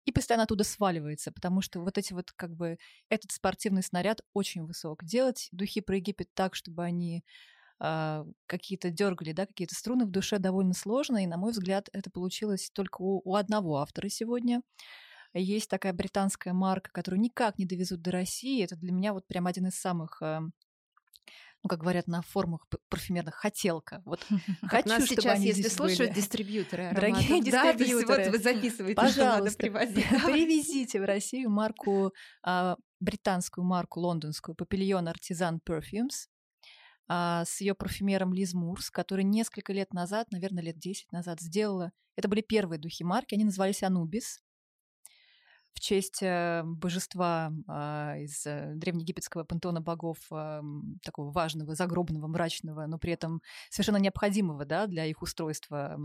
[0.07, 2.79] и постоянно оттуда сваливается, потому что вот эти вот как бы
[3.11, 5.05] этот спортивный снаряд очень высок.
[5.05, 7.23] Делать духи про Египет так, чтобы они
[7.81, 12.71] какие-то дергали, да, какие-то струны в душе довольно сложно, и, на мой взгляд, это получилось
[12.75, 14.61] только у, у одного автора сегодня.
[15.33, 18.62] Есть такая британская марка, которую никак не довезут до России.
[18.64, 20.40] Это для меня вот прям один из самых э,
[21.62, 24.03] ну, как говорят на форумах парфюмерных, хотелка.
[24.05, 24.27] Вот
[24.62, 26.21] хочу, нас чтобы сейчас, они если слушают были.
[26.21, 30.07] дистрибьюторы ароматов, Дорогие да, дистрибьюторы, вот вы записываете, пожалуйста, что надо привозить.
[30.25, 32.12] Привезите в Россию марку,
[32.43, 36.39] а, британскую марку лондонскую, Papillon Artisan Perfumes, а,
[37.11, 41.90] с ее парфюмером Лиз Мурс, который несколько лет назад, наверное, лет 10 назад сделала.
[42.14, 44.40] Это были первые духи марки, они назывались Анубис
[45.73, 50.62] в честь э, божества а, из э, древнеегипетского пантеона богов, а,
[51.03, 55.96] такого важного, загробного, мрачного, но при этом совершенно необходимого да, для их устройства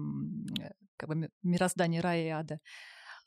[0.60, 2.60] э, как бы, мироздания рая и ада.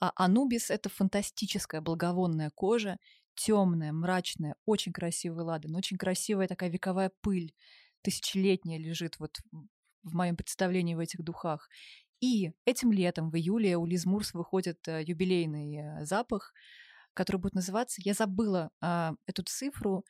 [0.00, 2.98] А Анубис— это фантастическая благовонная кожа,
[3.38, 7.54] темная, мрачная, очень красивый ладан, очень красивая такая вековая пыль,
[8.02, 9.38] тысячелетняя лежит вот
[10.02, 11.68] в моем представлении в этих духах.
[12.20, 16.52] И этим летом, в июле, у Лиз Мурс выходит э, юбилейный э, запах,
[17.14, 20.04] который будет называться, я забыла а, эту цифру,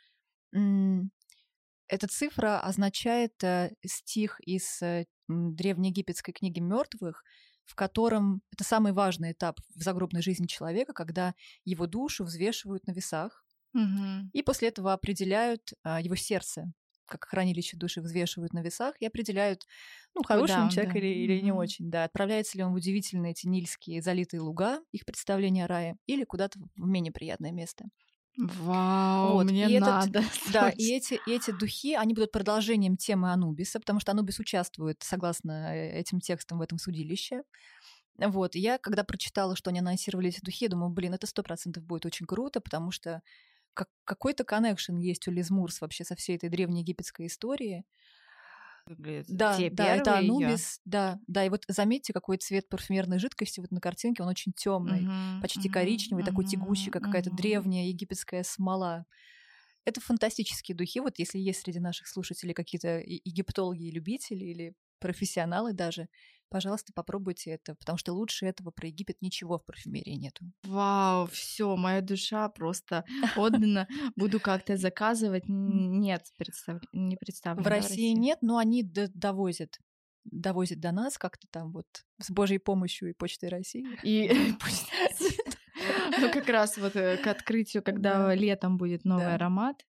[0.53, 4.81] эта цифра означает э, стих из
[5.29, 7.25] древнеегипетской книги мертвых,
[7.69, 12.93] в котором это самый важный этап в загробной жизни человека, когда его душу взвешивают на
[12.93, 14.31] весах, угу.
[14.33, 16.73] и после этого определяют а, его сердце,
[17.05, 19.67] как хранилище души взвешивают на весах и определяют,
[20.15, 20.99] ну, хороший он человек да.
[20.99, 25.05] или, или не очень, да, отправляется ли он в удивительные эти нильские залитые луга, их
[25.05, 27.85] представление о рае, или куда-то в менее приятное место.
[28.39, 29.47] Вау, вот.
[29.47, 30.21] мне и надо.
[30.21, 34.39] Этот, да, и эти, и эти духи, они будут продолжением темы Анубиса, потому что Анубис
[34.39, 37.43] участвует, согласно э, этим текстам, в этом судилище.
[38.17, 41.85] Вот, и я, когда прочитала, что они анонсировали эти духи, думаю, блин, это сто процентов
[41.85, 43.23] будет очень круто, потому что
[43.75, 47.27] как, какой-то коннекшн есть у Лиз Мурс вообще со всей этой древней египетской
[49.29, 51.45] Да, Те да, это Анубис, да, да.
[51.45, 55.69] И вот заметьте, какой цвет парфюмерной жидкости вот на картинке, он очень темный, uh-huh, почти
[55.69, 57.07] uh-huh, коричневый, uh-huh, такой тягучий, как uh-huh.
[57.07, 59.05] какая-то древняя египетская смола.
[59.85, 61.01] Это фантастические духи.
[61.01, 66.09] Вот если есть среди наших слушателей какие-то египтологи и любители или профессионалы даже,
[66.49, 70.45] пожалуйста, попробуйте это, потому что лучше этого про Египет ничего в парфюмерии нету.
[70.65, 73.05] Вау, все, моя душа просто
[73.37, 73.89] отдана.
[74.17, 75.45] Буду как-то заказывать.
[75.47, 76.83] Нет, представ...
[76.93, 77.63] не представлю.
[77.63, 79.79] В России нет, но они довозят
[80.31, 81.87] довозят до нас как-то там вот
[82.21, 83.87] с Божьей помощью и Почтой России.
[84.03, 84.29] И
[86.21, 89.85] ну как раз вот э, к открытию, когда летом будет новый аромат,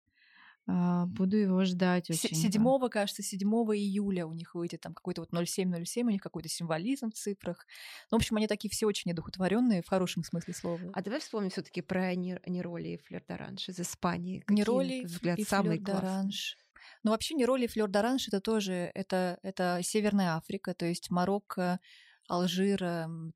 [0.69, 2.37] буду его ждать очень.
[2.37, 2.89] 7, да.
[2.89, 7.15] кажется, 7 июля у них выйдет там какой-то вот 0707, у них какой-то символизм в
[7.15, 7.67] цифрах.
[8.11, 10.91] Ну, в общем, они такие все очень недухотворенные в хорошем смысле слова.
[10.93, 14.45] А давай вспомним все таки про Нероли и Флёр d'Оранж из Испании.
[14.49, 16.57] Нероли взгляд, и самый Флёр d'Оранж.
[17.03, 21.81] Ну, вообще Нероли и Флёр d'Оранж это тоже, это, это Северная Африка, то есть Марокко,
[22.29, 22.83] Алжир,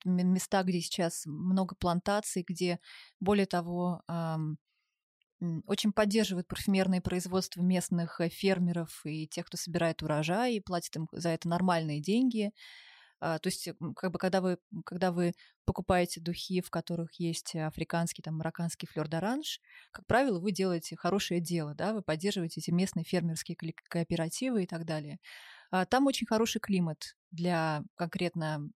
[0.04, 2.78] места, где сейчас много плантаций, где,
[3.20, 4.02] более того,
[5.66, 11.08] очень поддерживает парфюмерное производство местных э, фермеров и тех, кто собирает урожай и платит им
[11.12, 12.52] за это нормальные деньги.
[13.20, 18.20] А, то есть, как бы, когда вы, когда вы покупаете духи, в которых есть африканский,
[18.22, 19.60] там, марокканский флёр d'orange,
[19.92, 23.56] как правило, вы делаете хорошее дело, да, вы поддерживаете эти местные фермерские
[23.88, 25.18] кооперативы и так далее.
[25.70, 28.68] А, там очень хороший климат для конкретно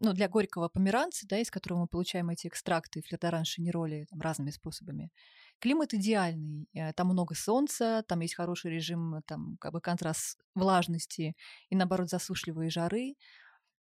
[0.00, 4.50] ну, для горького померанца, да, из которого мы получаем эти экстракты флёрдоран шинероли там, разными
[4.50, 5.12] способами.
[5.58, 11.36] Климат идеальный, э, там много солнца, там есть хороший режим, там как бы контраст влажности
[11.68, 13.16] и, наоборот, засушливые жары.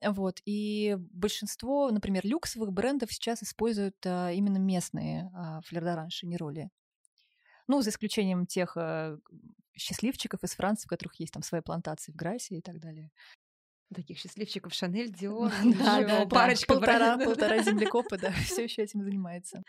[0.03, 0.41] Вот.
[0.47, 6.71] И большинство, например, люксовых брендов сейчас используют а, именно местные а, флёрдоран шинероли.
[7.69, 9.19] Ну, за исключением тех а,
[9.77, 13.11] счастливчиков из Франции, у которых есть там свои плантации в Грассе и так далее
[13.95, 15.53] таких счастливчиков Шанель, Диор,
[16.29, 19.63] парочка полтора, полтора землекопа, да, все еще этим занимается.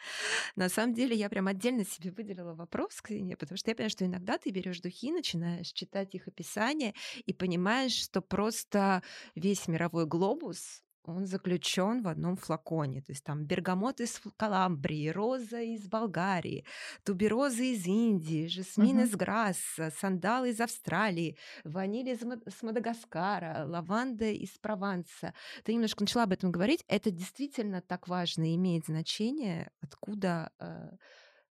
[0.55, 4.05] На самом деле я прям отдельно себе выделила вопрос, Ксения, потому что я понимаю, что
[4.05, 6.93] иногда ты берешь духи, начинаешь читать их описание
[7.25, 9.03] и понимаешь, что просто
[9.35, 13.01] весь мировой глобус он заключен в одном флаконе.
[13.01, 16.65] То есть там бергамот из Каламбрии, роза из Болгарии,
[17.03, 19.03] тубероза из Индии, жасмин uh-huh.
[19.03, 25.33] из Грасса, сандал из Австралии, ваниль из с Мадагаскара, лаванда из Прованса.
[25.63, 26.83] Ты немножко начала об этом говорить.
[26.87, 30.89] Это действительно так важно, имеет значение, откуда э,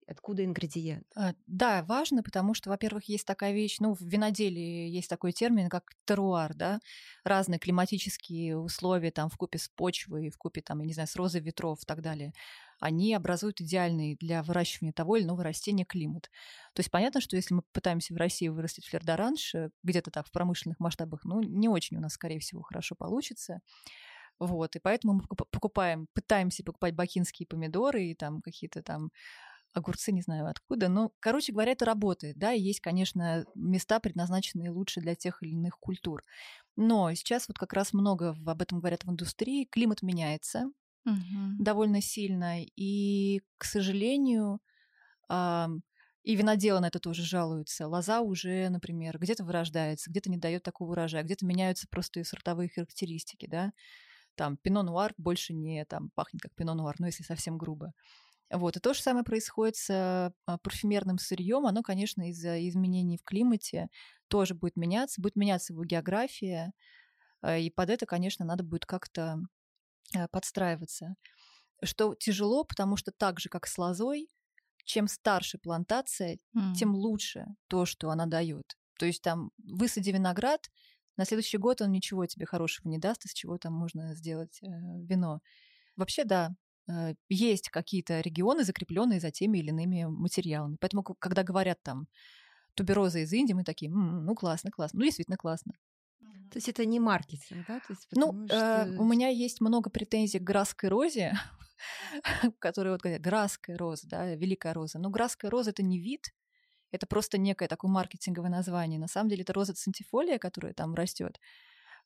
[0.07, 1.07] Откуда ингредиент?
[1.17, 5.69] А, да, важно, потому что, во-первых, есть такая вещь, ну, в виноделии есть такой термин,
[5.69, 6.81] как теруар, да,
[7.25, 11.17] разные климатические условия там в купе с почвой, в купе там, я не знаю, с
[11.17, 12.33] розой ветров и так далее,
[12.81, 16.31] они образуют идеальный для выращивания того или иного растения климат.
[16.75, 20.81] То есть понятно, что если мы пытаемся в России вырастить флердоранж где-то так в промышленных
[20.81, 23.61] масштабах, ну, не очень у нас, скорее всего, хорошо получится.
[24.41, 29.11] Вот, и поэтому мы покупаем, пытаемся покупать бакинские помидоры и там какие-то там
[29.75, 30.89] огурцы, не знаю откуда.
[30.89, 35.51] Но, короче говоря, это работает, да, и есть, конечно, места, предназначенные лучше для тех или
[35.51, 36.23] иных культур.
[36.77, 39.67] Но сейчас вот как раз много об этом говорят в индустрии.
[39.71, 40.71] Климат меняется
[41.05, 41.57] угу.
[41.59, 44.61] довольно сильно, и, к сожалению,
[46.23, 47.89] и виноделы на это тоже жалуются.
[47.89, 52.69] Лоза уже, например, где-то вырождается, где-то не дает такого урожая, где-то меняются просто и сортовые
[52.69, 53.73] характеристики, да.
[54.35, 57.93] Там пино-нуар больше не там пахнет как пино-нуар, ну если совсем грубо.
[58.53, 58.77] Вот.
[58.77, 61.67] И то же самое происходит с а, парфюмерным сырьем.
[61.67, 63.89] Оно, конечно, из-за изменений в климате
[64.29, 66.73] тоже будет меняться, будет меняться его география.
[67.41, 69.39] А, и под это, конечно, надо будет как-то
[70.15, 71.15] а, подстраиваться.
[71.83, 74.29] Что тяжело, потому что так же, как с лозой,
[74.85, 76.75] чем старше плантация, mm.
[76.75, 78.77] тем лучше то, что она дает.
[78.99, 80.71] То есть там высади виноград,
[81.17, 84.67] на следующий год он ничего тебе хорошего не даст, из чего там можно сделать э,
[84.67, 85.41] вино.
[85.97, 86.72] Вообще, да, Э,
[87.29, 90.77] есть какие-то регионы, закрепленные за теми или иными материалами.
[90.81, 92.07] Поэтому, когда говорят там
[92.75, 94.99] тубероза из Индии, мы такие, м-м, ну классно, классно.
[94.99, 95.75] Ну, действительно классно.
[96.51, 97.81] То есть это не маркетинг, да?
[97.81, 98.87] То есть, ну, что...
[98.87, 101.33] э, у меня есть много претензий к грасской розе,
[102.59, 104.99] которые вот говорят, грасская роза, да, великая роза.
[104.99, 106.35] Но грасская роза— это не вид,
[106.91, 109.01] это просто некое такое маркетинговое название.
[109.01, 111.41] На самом деле это роза центифолия, которая там растет.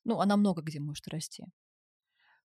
[0.04, 1.44] Ну, она много где может расти.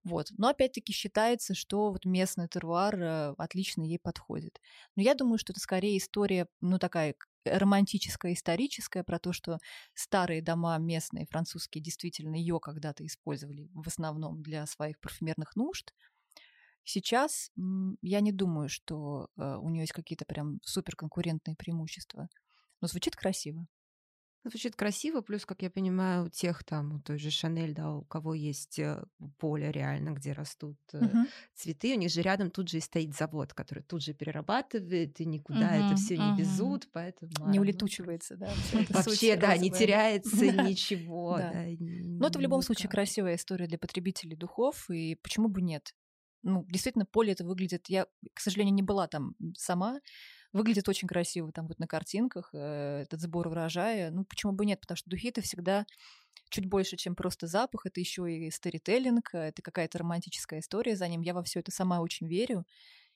[0.05, 0.29] Вот.
[0.39, 4.61] Но опять-таки считается, что вот местный теруар э, отлично ей подходит.
[4.97, 9.59] Но я думаю, что это скорее история, ну, такая романтическая, историческая, про то, что
[9.95, 15.93] старые дома местные, французские, действительно ее когда-то использовали в основном для своих парфюмерных нужд.
[16.85, 17.51] Сейчас
[18.03, 22.29] я не думаю, что э, у нее есть какие-то прям суперконкурентные преимущества.
[22.81, 23.67] Но звучит красиво.
[24.43, 28.03] Звучит красиво, плюс, как я понимаю, у тех там, у той же Шанель, да, у
[28.03, 29.05] кого есть э,
[29.39, 31.27] поле реально, где растут угу.
[31.55, 35.27] цветы, у них же рядом тут же и стоит завод, который тут же перерабатывает, и
[35.27, 36.23] никуда угу, это все угу.
[36.23, 37.31] не везут, поэтому...
[37.49, 38.51] Не улетучивается, да?
[38.89, 41.39] Вообще, да, не теряется ничего.
[41.79, 45.95] Но это в любом случае красивая история для потребителей духов, и почему бы нет?
[46.43, 47.91] Ну, действительно, поле это выглядит...
[47.91, 50.01] Я, к сожалению, не была там сама,
[50.53, 54.11] Выглядит очень красиво там вот на картинках, э, этот сбор урожая.
[54.11, 54.81] Ну, почему бы нет?
[54.81, 55.87] Потому что духи это всегда
[56.51, 57.87] чуть больше, чем просто запах.
[57.87, 61.23] Это еще и сторителлинг, это какая-то романтическая история за ним.
[61.23, 62.65] Я во все это сама очень верю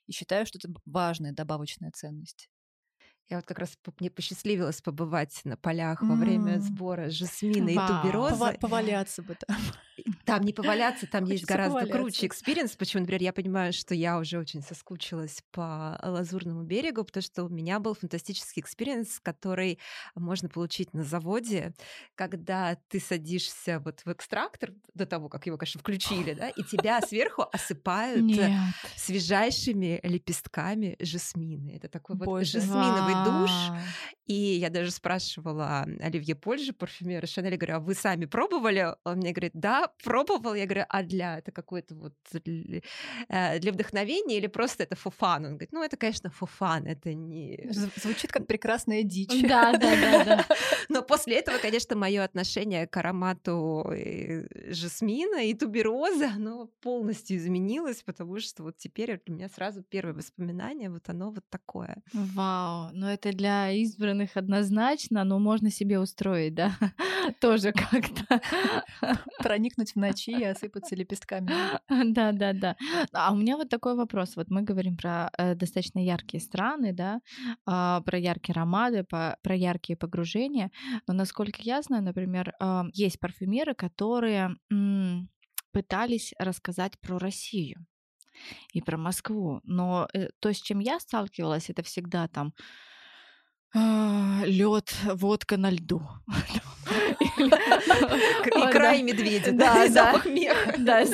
[0.06, 2.48] и считаю, что это важная добавочная ценность.
[3.30, 8.58] Я вот как раз мне посчастливилось побывать на полях во время сбора жасмина и туберозы.
[8.60, 9.56] Поваляться бы там.
[10.24, 12.76] Там не поваляться, там есть гораздо круче experience.
[12.76, 17.48] Почему, например, я понимаю, что я уже очень соскучилась по Лазурному берегу, потому что у
[17.48, 19.78] меня был фантастический experience, который
[20.14, 21.74] можно получить на заводе,
[22.16, 27.00] когда ты садишься вот в экстрактор до того, как его, конечно, включили, да, и тебя
[27.00, 28.50] сверху осыпают Нет.
[28.96, 31.76] свежайшими лепестками жасмина.
[31.76, 32.30] Это такой Боже.
[32.30, 33.50] вот жасминовый душ.
[34.26, 38.94] И я даже спрашивала Оливье Польжи, парфюмера Шанель, говорю, а вы сами пробовали?
[39.04, 40.54] Он мне говорит, да, пробовал.
[40.54, 45.44] Я говорю, а для это какое-то вот э, для вдохновения или просто это for fun?
[45.44, 47.68] Он говорит, ну это, конечно, for fun, это не...
[47.96, 49.42] Звучит как прекрасная дичь.
[49.54, 50.46] Да, да, да, да.
[50.88, 53.92] Но после этого, конечно, мое отношение к аромату
[54.68, 60.88] жасмина и туберозы, оно полностью изменилось, потому что вот теперь у меня сразу первое воспоминание,
[60.90, 62.02] вот оно вот такое.
[62.12, 66.72] Вау, ну это для избранных однозначно, но можно себе устроить, да,
[67.40, 68.40] тоже как-то.
[69.42, 71.50] Проникнуть в ночи и осыпаться лепестками.
[71.88, 72.76] Да, да, да.
[73.12, 74.36] А у меня вот такой вопрос.
[74.36, 77.20] Вот мы говорим про э, достаточно яркие страны, да,
[77.66, 80.70] э, про яркие ароматы, по, про яркие погружения.
[81.06, 84.56] Но насколько я знаю, например, э, есть парфюмеры, которые
[85.72, 87.84] пытались рассказать про Россию
[88.72, 89.60] и про Москву.
[89.64, 92.62] Но э, то, с чем я сталкивалась, это всегда там а,
[93.74, 96.02] лед, водка на льду.
[98.46, 100.74] И и медведя, да, запах меха.
[100.78, 101.04] Да,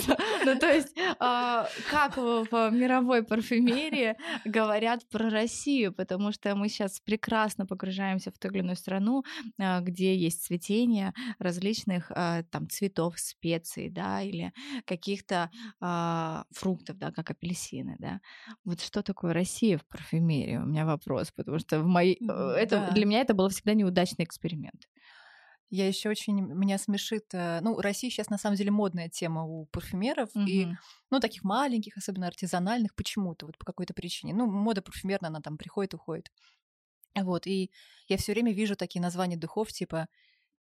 [0.44, 7.01] ну то есть а, как в мировой парфюмерии говорят про Россию, потому что мы сейчас
[7.01, 9.24] прекрасно погружаемся в ту или иную страну,
[9.59, 14.53] а, где есть цветение различных а, там цветов, специй, да, или
[14.84, 15.51] каких-то
[16.51, 18.20] фруктов, да, как апельсины, да.
[18.64, 20.57] Вот что такое Россия в парфюмерии?
[20.57, 22.18] У меня вопрос, потому что в моей...
[22.51, 22.90] Э, это, да.
[22.90, 24.88] Для меня это был всегда неудачный эксперимент.
[25.70, 27.26] Я еще очень меня смешит.
[27.32, 30.46] Э, ну, Россия сейчас на самом деле модная тема у парфюмеров mm-hmm.
[30.46, 30.68] и
[31.11, 34.34] ну таких маленьких, особенно артизанальных, почему-то вот по какой-то причине.
[34.34, 36.30] Ну, мода парфюмерная, она там приходит, уходит.
[37.14, 37.70] Вот и
[38.09, 40.09] я все время вижу такие названия духов типа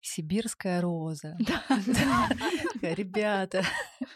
[0.02, 1.38] Сибирская роза.
[2.82, 3.64] Ребята.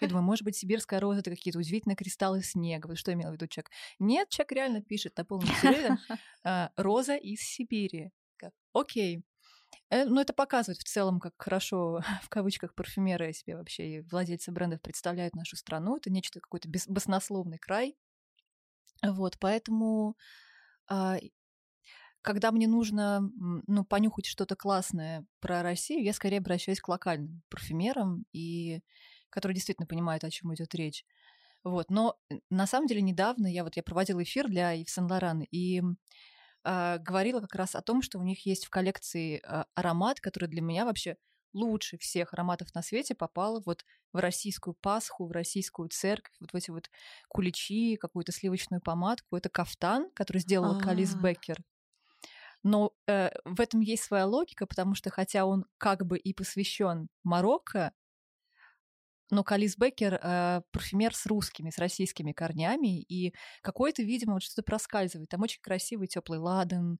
[0.01, 2.87] Я думаю, может быть, сибирская роза это какие-то удивительные кристаллы снега.
[2.87, 3.69] Вот что имел в виду человек?
[3.99, 5.97] Нет, человек реально пишет на полном серьезе
[6.43, 8.11] а, роза из Сибири.
[8.73, 9.23] Окей.
[9.89, 14.51] Э, ну, это показывает в целом, как хорошо, в кавычках, парфюмеры себе вообще и владельцы
[14.51, 15.97] брендов представляют нашу страну.
[15.97, 17.95] Это нечто какой-то баснословный край.
[19.03, 20.15] Вот, поэтому
[20.87, 21.17] а,
[22.25, 23.29] когда мне нужно
[23.67, 28.81] ну, понюхать что-то классное про Россию, я скорее обращаюсь к локальным парфюмерам, и
[29.29, 31.05] которые действительно понимают, о чем идет речь.
[31.63, 31.91] Вот.
[31.91, 32.17] Но
[32.49, 35.83] на самом деле недавно я вот я проводила эфир для Ив Сен Лоран и
[36.63, 40.49] э, говорила как раз о том, что у них есть в коллекции э, аромат, который
[40.49, 41.17] для меня вообще
[41.53, 46.55] лучше всех ароматов на свете попал вот в российскую Пасху, в российскую церковь, вот в
[46.55, 46.89] эти вот
[47.29, 49.35] куличи, какую-то сливочную помадку.
[49.37, 51.19] Это кафтан, который сделала Калис а.
[51.19, 51.57] Беккер.
[52.65, 57.09] Но э, в этом есть своя логика, потому что хотя он как бы и посвящен
[57.23, 57.93] Марокко,
[59.29, 64.63] но Калис Беккер э, парфюмер с русскими, с российскими корнями, и какой-то, видимо, вот что-то
[64.63, 65.29] проскальзывает.
[65.29, 66.97] Там очень красивый теплый ладан,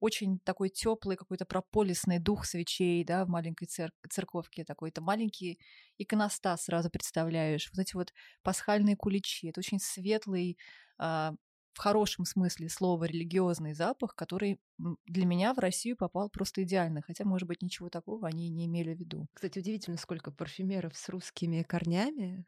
[0.00, 5.58] очень такой теплый какой-то прополисный дух свечей, да, в маленькой цер- церковке такой-то маленький
[5.98, 7.70] иконостас сразу представляешь.
[7.74, 9.48] Вот эти вот пасхальные куличи.
[9.48, 10.58] Это очень светлый,
[10.98, 11.32] э,
[11.74, 14.60] в хорошем смысле слова религиозный запах, который
[15.06, 18.94] для меня в Россию попал просто идеально, хотя, может быть, ничего такого они не имели
[18.94, 19.26] в виду.
[19.34, 22.46] Кстати, удивительно, сколько парфюмеров с русскими корнями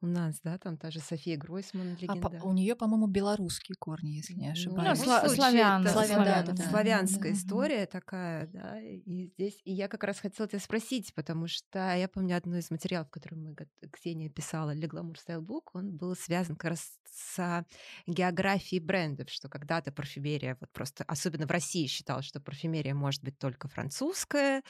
[0.00, 2.38] у нас, да, там та же София Гройсман, легенда.
[2.40, 4.98] А, у нее, по-моему, белорусские корни, если не ну, ошибаюсь.
[4.98, 7.86] Ну, сла- славян, славян, да, да, да, славянская да, история да.
[7.86, 8.80] такая, да.
[8.80, 12.70] И здесь, и я как раз хотела тебя спросить, потому что я помню одну из
[12.70, 13.56] материалов, который мы
[13.92, 17.64] Ксения писала для Glamour Style Book, он был связан как раз с
[18.06, 23.38] географией брендов, что когда-то парфюмерия, вот просто, особенно в России считалось, что парфюмерия может быть
[23.38, 24.62] только французская,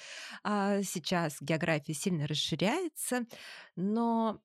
[0.42, 3.26] а сейчас география сильно расширяется,
[3.76, 4.40] но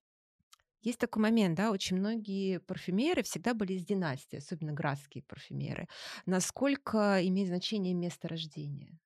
[0.82, 5.88] есть такой момент, да, очень многие парфюмеры всегда были из династии, особенно градские парфюмеры.
[6.26, 8.98] Насколько имеет значение место рождения?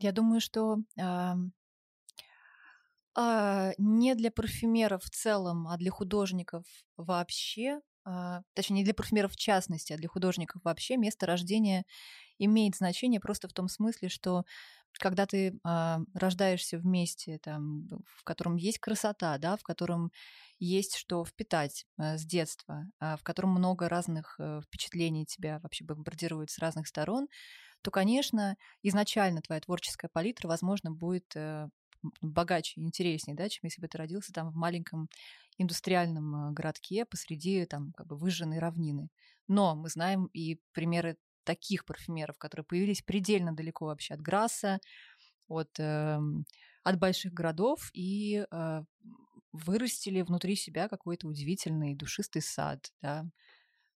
[0.00, 1.34] Я думаю, что э,
[3.16, 6.64] э, не для парфюмеров в целом, а для художников
[6.96, 11.84] вообще, э, точнее, не для парфюмеров в частности, а для художников вообще место рождения
[12.38, 14.44] имеет значение просто в том смысле, что
[14.98, 20.10] когда ты э, рождаешься в месте, там, в котором есть красота, да, в котором
[20.58, 25.84] есть что впитать э, с детства, э, в котором много разных э, впечатлений тебя вообще
[25.84, 27.28] бомбардируют с разных сторон,
[27.82, 31.68] то, конечно, изначально твоя творческая палитра, возможно, будет э,
[32.20, 35.08] богаче интереснее, да, чем если бы ты родился там в маленьком
[35.58, 39.08] индустриальном э, городке посреди там как бы выжженной равнины.
[39.48, 41.16] Но мы знаем и примеры
[41.50, 44.78] таких парфюмеров, которые появились предельно далеко вообще от Грасса,
[45.48, 46.20] от, э,
[46.84, 48.82] от больших городов и э,
[49.52, 53.26] вырастили внутри себя какой-то удивительный душистый сад, да,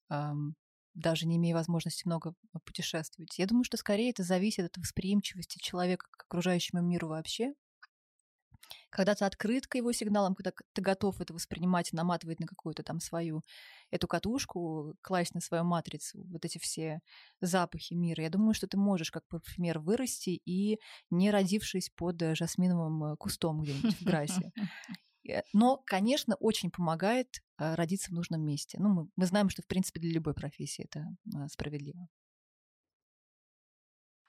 [0.09, 0.55] эм,
[0.95, 2.33] даже не имея возможности много
[2.65, 3.37] путешествовать.
[3.37, 7.53] Я думаю, что скорее это зависит от восприимчивости человека к окружающему миру вообще.
[8.93, 12.83] Когда ты открыт к его сигналам, когда ты готов это воспринимать и наматывать на какую-то
[12.83, 13.41] там свою
[13.89, 16.99] эту катушку, класть на свою матрицу вот эти все
[17.41, 20.79] запахи мира, я думаю, что ты можешь как парфюмер вырасти и
[21.09, 24.51] не родившись под жасминовым э, кустом где-нибудь в Грасе.
[25.25, 28.77] Э, но, конечно, очень помогает э, родиться в нужном месте.
[28.79, 32.09] Ну, мы, мы знаем, что, в принципе, для любой профессии это э, справедливо.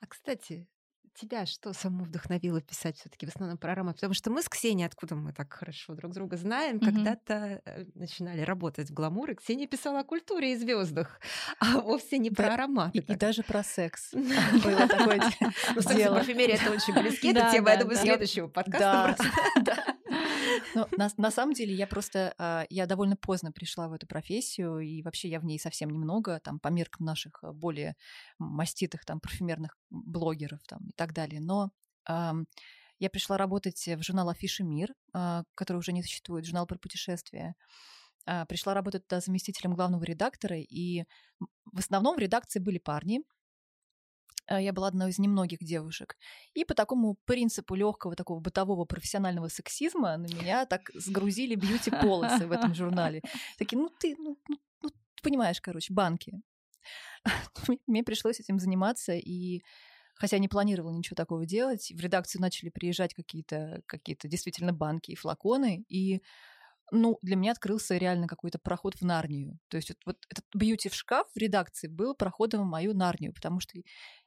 [0.01, 0.69] А, кстати,
[1.15, 3.95] тебя что само вдохновило писать все-таки в основном про роман?
[3.95, 6.85] Потому что мы с Ксенией, откуда мы так хорошо друг друга знаем, mm-hmm.
[6.85, 7.62] когда-то
[7.95, 11.21] начинали работать в гламур, и Ксения писала о культуре и звездах,
[11.61, 12.99] а вовсе не про ароматы.
[12.99, 14.12] И, даже про секс.
[14.12, 15.21] Было такое
[15.75, 16.17] ну, дело.
[16.17, 19.17] парфюмерия это очень близки, эта тема, я думаю, следующего подкаста.
[20.74, 24.78] Ну, на, на самом деле, я просто, а, я довольно поздно пришла в эту профессию,
[24.80, 27.94] и вообще я в ней совсем немного, там, по меркам наших а, более
[28.38, 31.40] маститых, там, парфюмерных блогеров, там, и так далее.
[31.40, 31.70] Но
[33.00, 37.55] Я пришла работать в журнал «Афиша Мир», а, который уже не существует, журнал про путешествия.
[38.48, 41.05] Пришла работать туда заместителем главного редактора, и
[41.66, 43.20] в основном в редакции были парни.
[44.47, 46.16] А, я была одной из немногих девушек.
[46.55, 52.53] И по такому принципу легкого такого бытового профессионального сексизма на меня так сгрузили бьюти-полосы в
[52.53, 53.22] этом журнале.
[53.59, 54.90] Такие, ну ты, ну, ну, ну
[55.22, 56.40] понимаешь, короче, банки.
[57.86, 59.62] Мне пришлось этим заниматься, и
[60.16, 65.16] хотя не планировала ничего такого делать, в редакцию начали приезжать какие-то какие действительно банки и
[65.16, 66.22] флаконы, и
[66.95, 69.59] ну, для меня открылся реально какой-то проход в Нарнию.
[69.68, 73.34] То есть вот, вот этот бьюти в шкаф в редакции был проходом в мою Нарнию,
[73.34, 73.78] потому что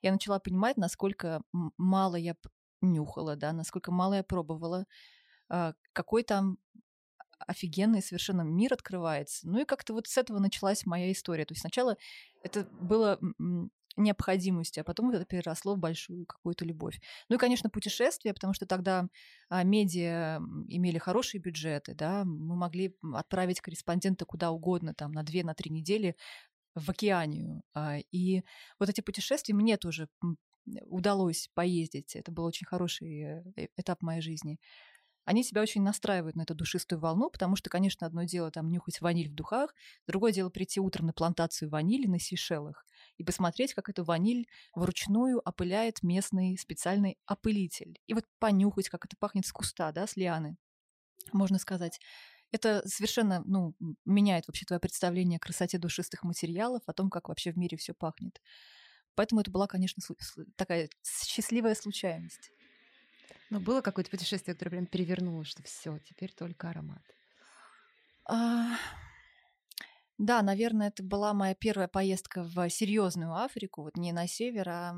[0.01, 1.41] я начала понимать, насколько
[1.77, 2.35] мало я
[2.81, 4.85] нюхала, да, насколько мало я пробовала,
[5.49, 6.57] а, какой там
[7.39, 9.47] офигенный совершенно мир открывается.
[9.47, 11.45] Ну и как-то вот с этого началась моя история.
[11.45, 11.95] То есть сначала
[12.43, 13.19] это было
[13.97, 16.99] необходимостью, а потом это переросло в большую какую-то любовь.
[17.29, 19.07] Ну и, конечно, путешествия, потому что тогда
[19.49, 25.43] а, медиа имели хорошие бюджеты, да, мы могли отправить корреспондента куда угодно, там, на две,
[25.43, 26.15] на три недели
[26.75, 27.63] в океанию.
[27.73, 28.43] А, и
[28.79, 30.07] вот эти путешествия мне тоже
[30.85, 32.15] удалось поездить.
[32.15, 34.59] Это был очень хороший э, этап моей жизни
[35.27, 39.01] они себя очень настраивают на эту душистую волну, потому что, конечно, одно дело там нюхать
[39.01, 39.75] ваниль в духах,
[40.07, 42.85] другое дело прийти утром на плантацию ванили на Сейшелах
[43.17, 47.99] и посмотреть, как эту ваниль вручную опыляет местный специальный опылитель.
[48.07, 50.55] И вот понюхать, как это пахнет с куста, да, с лианы,
[51.33, 51.99] можно сказать.
[52.53, 53.75] Это совершенно ну,
[54.05, 57.93] меняет вообще твое представление о красоте душистых материалов, о том, как вообще в мире все
[57.93, 58.41] пахнет.
[59.13, 60.01] Поэтому это была, конечно,
[60.55, 62.51] такая счастливая случайность.
[63.49, 67.03] Но было какое-то путешествие, которое прям перевернуло, что все, теперь только аромат.
[68.29, 68.77] А,
[70.17, 74.95] да, наверное, это была моя первая поездка в серьезную Африку, вот не на север, а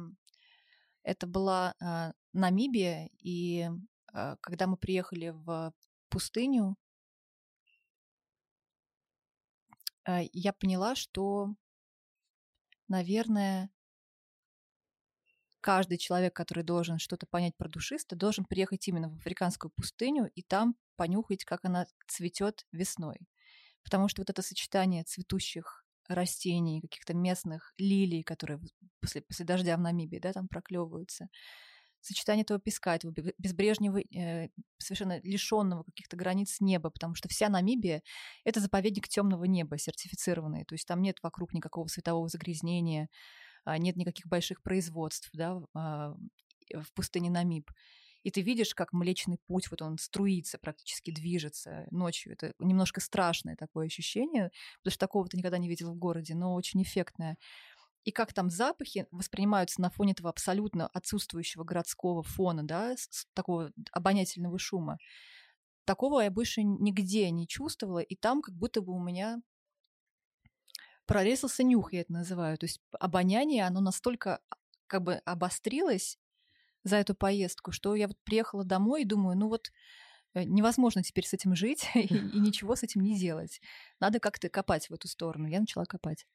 [1.04, 3.70] это была а, Намибия, и
[4.14, 5.74] а, когда мы приехали в
[6.10, 6.76] пустыню,
[10.06, 11.54] а, я поняла, что,
[12.88, 13.70] наверное,
[15.62, 20.42] каждый человек, который должен что-то понять про душиста, должен приехать именно в африканскую пустыню и
[20.42, 23.18] там понюхать, как она цветет весной.
[23.84, 28.60] Потому что вот это сочетание цветущих растений, каких-то местных лилий, которые
[29.00, 31.30] после, после дождя в Намибии, да, там проклевываются,
[32.02, 38.02] сочетание этого песка, этого безбрежнего, э, совершенно лишенного каких-то границ неба, потому что вся Намибия—
[38.44, 43.10] это заповедник темного неба, сертифицированный, то есть там нет вокруг никакого светового загрязнения,
[43.66, 46.16] нет никаких больших производств да, а,
[46.74, 47.70] в пустыне Намиб.
[48.24, 52.34] И ты видишь, как Млечный Путь, вот он струится, практически движется ночью.
[52.34, 56.54] Это немножко страшное такое ощущение, потому что такого ты никогда не видел в городе, но
[56.54, 57.38] очень эффектное.
[58.04, 62.96] И как там запахи воспринимаются на фоне этого абсолютно отсутствующего городского фона, да,
[63.34, 64.98] такого обонятельного шума.
[65.86, 69.42] Такого я больше нигде не чувствовала, и там как будто бы у меня
[71.10, 72.56] прорезался нюх, я это называю.
[72.60, 74.56] То есть обоняние, оно настолько а,
[74.86, 76.20] как бы обострилось
[76.84, 79.72] за эту поездку, что я вот приехала домой и думаю, ну вот
[80.36, 83.60] э, невозможно теперь с этим жить и, и ничего с этим не делать.
[84.00, 85.48] Надо как-то копать в эту сторону.
[85.48, 86.28] Я начала копать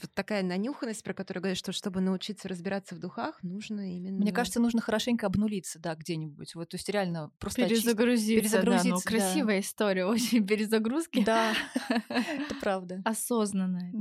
[0.00, 4.18] вот такая нанюханность, про которую говорят, что чтобы научиться разбираться в духах, нужно именно...
[4.18, 6.54] Мне кажется, нужно хорошенько обнулиться, да, где-нибудь.
[6.54, 8.40] Вот, то есть реально просто перезагрузиться.
[8.40, 9.60] перезагрузиться да, ну, красивая да.
[9.60, 11.24] история, очень перезагрузки.
[11.24, 11.54] Да,
[12.08, 13.00] это правда.
[13.04, 13.92] Осознанная.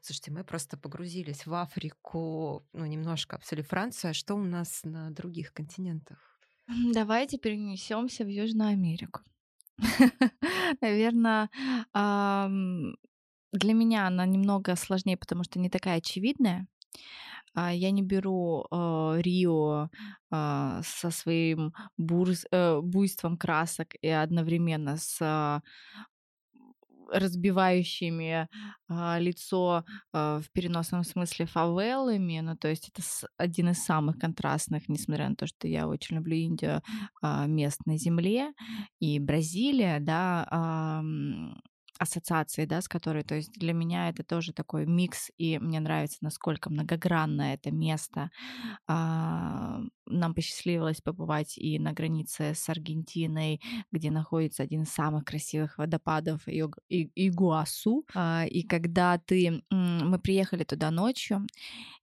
[0.00, 4.10] Слушайте, мы просто погрузились в Африку, ну, немножко обсудили Францию.
[4.10, 6.18] А что у нас на других континентах?
[6.92, 9.20] Давайте перенесемся в Южную Америку.
[10.80, 11.48] Наверное,
[13.54, 16.66] для меня она немного сложнее, потому что не такая очевидная.
[17.54, 19.88] А, я не беру э, Рио
[20.32, 25.60] э, со своим бурз, э, буйством красок и одновременно с э,
[27.12, 28.48] разбивающими
[28.88, 33.02] э, лицо э, в переносном смысле фавелами, ну то есть это
[33.36, 36.82] один из самых контрастных, несмотря на то, что я очень люблю Индию,
[37.22, 38.52] э, мест на земле
[39.00, 44.86] и Бразилия, да, э, ассоциации, да, с которой, то есть для меня это тоже такой
[44.86, 48.30] микс, и мне нравится, насколько многогранное это место.
[48.86, 53.60] А, нам посчастливилось побывать и на границе с Аргентиной,
[53.92, 58.04] где находится один из самых красивых водопадов Игуасу.
[58.14, 59.62] А, и когда ты...
[59.70, 61.46] Мы приехали туда ночью,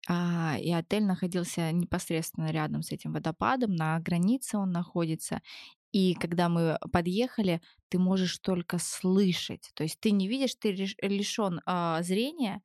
[0.07, 5.41] а, и отель находился непосредственно рядом с этим водопадом, на границе он находится,
[5.91, 9.71] и когда мы подъехали, ты можешь только слышать.
[9.75, 12.61] То есть ты не видишь, ты лишен а, зрения,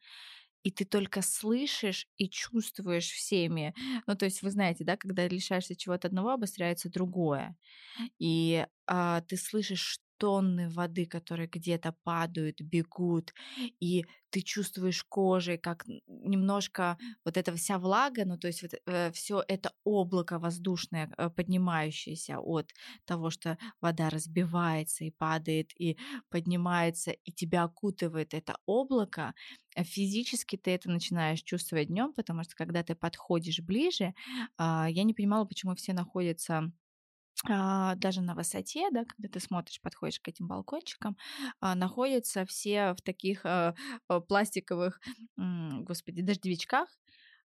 [0.62, 3.74] и ты только слышишь и чувствуешь всеми.
[4.06, 7.56] Ну, то есть вы знаете, да, когда лишаешься чего-то одного, обостряется другое.
[8.18, 13.32] И а, ты слышишь тонны воды, которые где-то падают, бегут,
[13.80, 19.10] и ты чувствуешь кожей, как немножко вот эта вся влага, ну то есть вот э,
[19.12, 22.72] все это облако воздушное, э, поднимающееся от
[23.04, 25.96] того, что вода разбивается и падает, и
[26.30, 29.34] поднимается, и тебя окутывает это облако,
[29.74, 34.14] э, физически ты это начинаешь чувствовать днем, потому что когда ты подходишь ближе,
[34.58, 36.72] э, я не понимала, почему все находятся
[37.44, 41.16] даже на высоте, да, когда ты смотришь, подходишь к этим балкончикам,
[41.60, 43.74] а, находятся все в таких а,
[44.28, 45.00] пластиковых,
[45.36, 46.88] господи, дождевичках,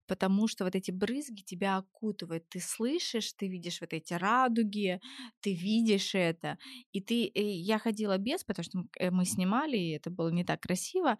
[0.08, 5.02] потому что вот эти брызги тебя окутывают, ты слышишь, ты видишь вот эти радуги,
[5.42, 6.58] ты видишь это,
[6.92, 8.78] и ты, я ходила без, потому что
[9.12, 11.18] мы э, снимали, и это было не так красиво,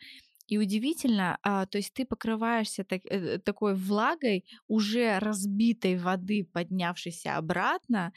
[0.48, 7.38] и удивительно, а, то есть ты покрываешься так, э, такой влагой уже разбитой воды, поднявшейся
[7.38, 8.14] обратно,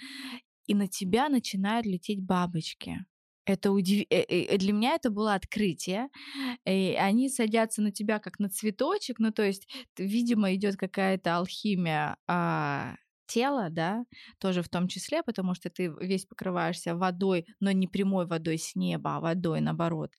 [0.67, 3.05] и на тебя начинают лететь бабочки.
[3.45, 4.07] Это удив...
[4.11, 6.09] Э, э, для меня это было открытие.
[6.65, 9.67] И они садятся на тебя как на цветочек, ну то есть,
[9.99, 12.95] видимо, идет какая-то алхимия а,
[13.27, 14.05] тела, да,
[14.39, 18.75] тоже в том числе, потому что ты весь покрываешься водой, но не прямой водой с
[18.77, 20.13] неба, а водой наоборот.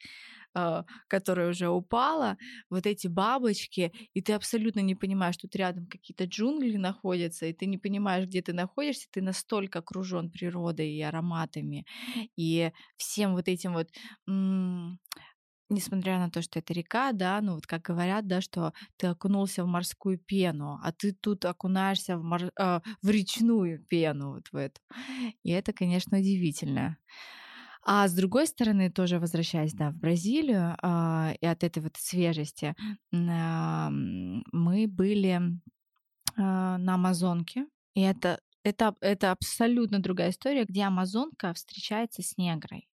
[0.54, 2.38] А, которая уже упала,
[2.70, 7.66] вот эти бабочки, и ты абсолютно не понимаешь, тут рядом какие-то джунгли находятся, и ты
[7.66, 11.86] не понимаешь, где ты находишься, ты настолько окружен природой и ароматами,
[12.36, 13.88] и всем вот этим вот
[15.70, 19.64] несмотря на то, что это река, да, ну вот как говорят, да, что ты окунулся
[19.64, 22.52] в морскую пену, а ты тут окунаешься в, мор...
[22.60, 24.82] э, в речную пену вот в эту.
[25.44, 26.98] И это, конечно, удивительно.
[27.84, 32.76] А с другой стороны, тоже возвращаясь да, в Бразилию, э, и от этой вот свежести,
[33.12, 35.42] э, мы были
[36.38, 37.66] э, на Амазонке,
[37.96, 42.88] и это, это, это абсолютно другая история, где Амазонка встречается с негрой.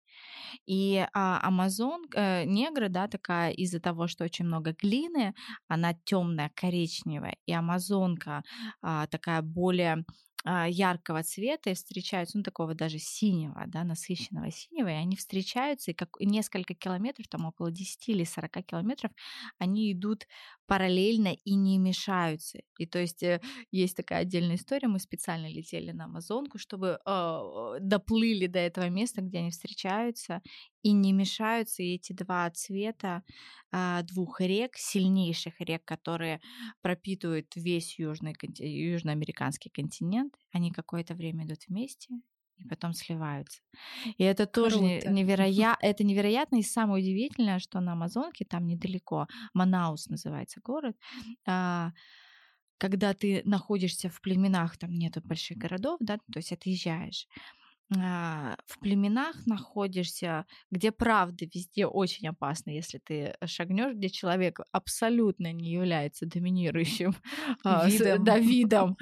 [0.67, 5.35] И а, Амазон, э, негра, да, такая из-за того, что очень много глины,
[5.69, 8.43] она темная, коричневая, и Амазонка
[8.83, 10.05] а, такая более
[10.45, 15.95] яркого цвета и встречаются, ну, такого даже синего, да, насыщенного синего, и они встречаются, и
[15.95, 19.11] как несколько километров, там около 10 или 40 километров,
[19.59, 20.27] они идут
[20.67, 22.61] параллельно и не мешаются.
[22.79, 23.41] И то есть э,
[23.71, 29.23] есть такая отдельная история, мы специально летели на Амазонку, чтобы э, доплыли до этого места,
[29.23, 30.43] где они встречаются,
[30.85, 33.25] и не мешаются и эти два цвета
[33.73, 36.41] э, двух рек, сильнейших рек, которые
[36.83, 42.15] пропитывают весь южный, южноамериканский континент, они какое-то время идут вместе,
[42.59, 43.63] и потом сливаются.
[44.19, 45.11] И это тоже Круто.
[45.11, 50.97] невероятно, это невероятно, и самое удивительное, что на Амазонке, там недалеко, Манаус называется город,
[51.47, 51.93] а,
[52.79, 58.79] когда ты находишься в племенах, там нету больших городов, да, то есть отъезжаешь, а, в
[58.81, 66.27] племенах находишься, где правда везде очень опасно, если ты шагнешь, где человек абсолютно не является
[66.27, 67.15] доминирующим
[67.65, 68.97] а, видом, да, видом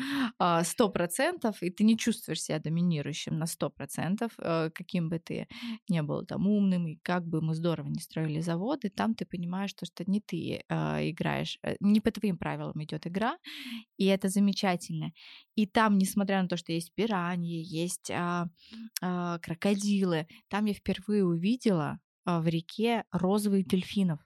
[0.64, 5.46] сто процентов, и ты не чувствуешь себя доминирующим на сто процентов, э, каким бы ты
[5.88, 9.70] не был там умным, и как бы мы здорово не строили заводы, там ты понимаешь,
[9.70, 13.38] что, что не ты э, играешь, э, не по твоим правилам идет игра,
[13.96, 15.12] и это замечательно.
[15.54, 18.10] И там, несмотря на то, что есть пираньи, есть
[19.00, 20.26] э, крокодилы.
[20.48, 24.20] Там я впервые увидела э, в реке розовых дельфинов.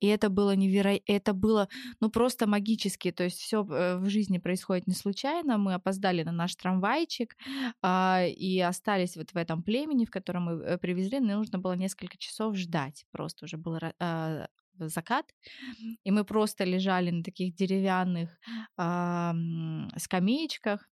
[0.00, 1.68] И это было невероятно, это было,
[2.00, 6.32] ну, просто магически, то есть все э, в жизни происходит не случайно, мы опоздали на
[6.32, 7.36] наш трамвайчик
[7.82, 11.74] э, и остались вот в этом племени, в котором мы э, привезли, но нужно было
[11.74, 14.46] несколько часов ждать, просто уже был э,
[14.78, 15.26] закат,
[16.04, 18.38] и мы просто лежали на таких деревянных
[18.78, 19.32] э,
[19.98, 20.88] скамеечках,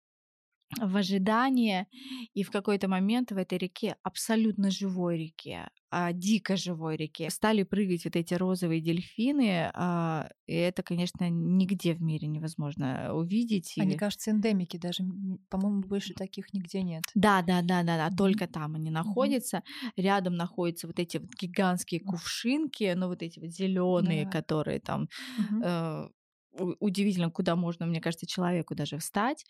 [0.80, 1.86] в ожидании,
[2.34, 7.62] и в какой-то момент в этой реке, абсолютно живой реке, а, дико живой реке, стали
[7.62, 13.74] прыгать вот эти розовые дельфины, а, и это, конечно, нигде в мире невозможно увидеть.
[13.78, 15.04] Они, кажется, эндемики даже,
[15.50, 17.02] по-моему, больше таких нигде нет.
[17.14, 19.58] Да, да, да, да, да, только там они находятся.
[19.58, 20.02] Mm-hmm.
[20.02, 24.30] Рядом находятся вот эти вот гигантские кувшинки, ну вот эти вот зеленые, да.
[24.30, 25.08] которые там
[25.38, 25.62] mm-hmm.
[25.62, 29.44] э, удивительно, куда можно, мне кажется, человеку даже встать.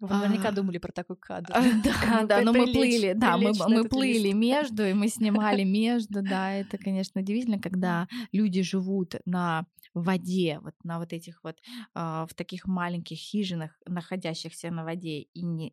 [0.00, 1.52] Вы наверняка а, думали про такой кадр.
[1.84, 3.52] Да, да, но мы плыли, да, мы,
[3.88, 10.60] плыли между, и мы снимали между, да, это, конечно, удивительно, когда люди живут на воде,
[10.62, 11.56] вот на вот этих вот
[11.94, 15.68] э, в таких маленьких хижинах, находящихся на воде и не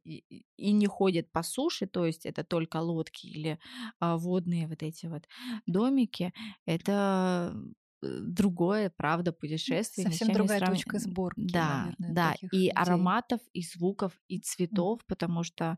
[0.57, 3.59] и, не ходят по суше, то есть это только лодки или
[4.01, 5.27] э, водные вот эти вот
[5.67, 6.33] домики,
[6.65, 7.53] это
[8.01, 10.07] другое, правда, путешествие.
[10.07, 10.71] Совсем другая срав...
[10.71, 11.41] точка сборки.
[11.51, 12.69] Да, наверное, да, и людей.
[12.71, 15.03] ароматов, и звуков, и цветов, mm.
[15.07, 15.77] потому что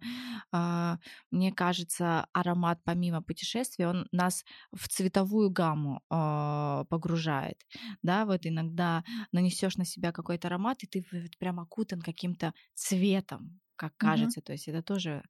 [0.51, 0.97] э,
[1.32, 7.57] мне кажется, аромат помимо путешествия, он нас в цветовую гамму э, погружает,
[8.03, 11.05] да, вот иногда нанесешь на себя какой-то аромат, и ты
[11.39, 14.43] прям окутан каким-то цветом, как кажется, mm-hmm.
[14.43, 15.24] то есть это тоже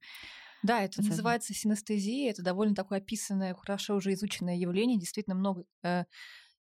[0.62, 2.30] да, это называется синестезия.
[2.30, 4.98] Это довольно такое описанное, хорошо уже изученное явление.
[4.98, 6.04] Действительно много, э,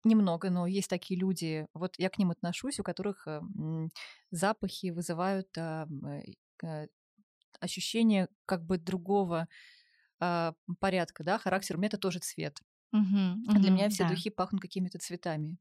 [0.05, 1.66] немного, но есть такие люди.
[1.74, 3.26] Вот я к ним отношусь, у которых
[4.30, 5.86] запахи вызывают э,
[6.62, 6.86] э,
[7.61, 9.49] ощущение как бы другого
[10.20, 11.76] э, порядка, да, характер.
[11.76, 12.61] У меня это тоже цвет.
[12.92, 14.11] Угу, угу, Для меня все да.
[14.11, 15.59] духи пахнут какими-то цветами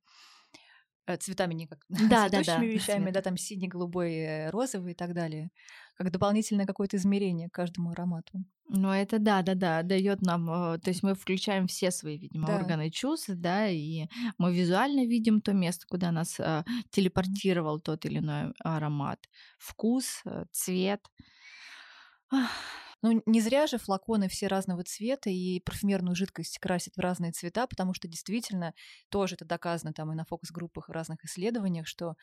[1.07, 5.13] э, цветами не как да, да, да, вещами, да, там синий, голубой, розовый и так
[5.13, 5.49] далее,
[5.97, 8.43] как дополнительное какое-то измерение к каждому аромату.
[8.69, 12.47] Ну, это да, да, да, дает нам, э, то есть мы включаем все свои, видимо,
[12.47, 12.57] Да.
[12.57, 18.19] органы чувств, да, и мы визуально видим то место, куда нас э, телепортировал тот или
[18.19, 19.19] иной аромат.
[19.57, 21.01] Вкус, э, цвет.
[23.03, 27.67] Ну, не зря же флаконы все разного цвета и парфюмерную жидкость красят в разные цвета,
[27.67, 28.73] потому что действительно
[29.09, 32.15] тоже это доказано там и на фокус-группах, в разных исследованиях, что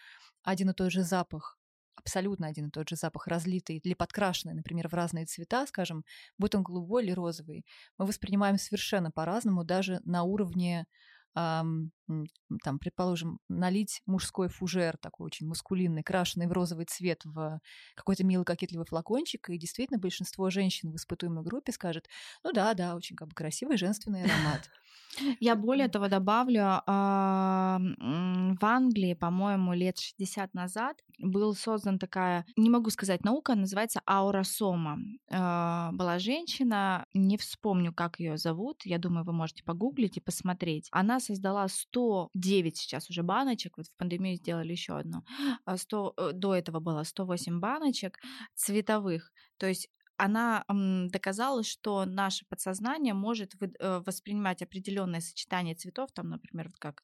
[0.42, 1.58] один и тот же запах
[1.97, 6.05] абсолютно один и тот же запах, разлитый или подкрашенный, например, в разные цвета, скажем,
[6.38, 7.64] будь он голубой или розовый,
[7.99, 10.86] мы воспринимаем совершенно по-разному, даже на уровне
[11.35, 17.61] там, предположим, налить мужской фужер, такой очень мускулинный, крашеный в розовый цвет в
[17.95, 22.09] какой-то милый кокетливый флакончик, и действительно большинство женщин в испытуемой группе скажет,
[22.43, 24.70] ну да, да, очень как бы красивый женственный аромат.
[25.41, 32.68] Я более того добавлю, а, в Англии, по-моему, лет 60 назад был создан такая, не
[32.70, 34.99] могу сказать наука, называется ауросома.
[35.30, 40.89] А, Была женщина, не вспомню, как ее зовут, я думаю, вы можете погуглить и посмотреть.
[40.91, 45.24] Она создала 109 сейчас уже баночек, вот в пандемию сделали еще одну.
[45.64, 48.18] А 100, э, до этого было 108 баночек
[48.54, 56.30] цветовых, то есть она доказала, что наше подсознание может э, воспринимать определенное сочетание цветов, там,
[56.30, 57.02] например, вот как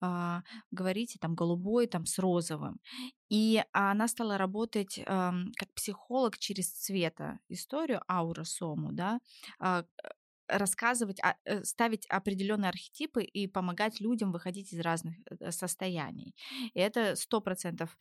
[0.00, 2.78] а, говорите, там голубой, там с розовым.
[3.28, 9.18] И она стала работать ам, как психолог через цвета историю ауросому, да,
[9.58, 9.84] а,
[10.58, 16.34] рассказывать, а, э, ставить определенные архетипы и помогать людям выходить из разных э, состояний.
[16.74, 17.96] И это сто процентов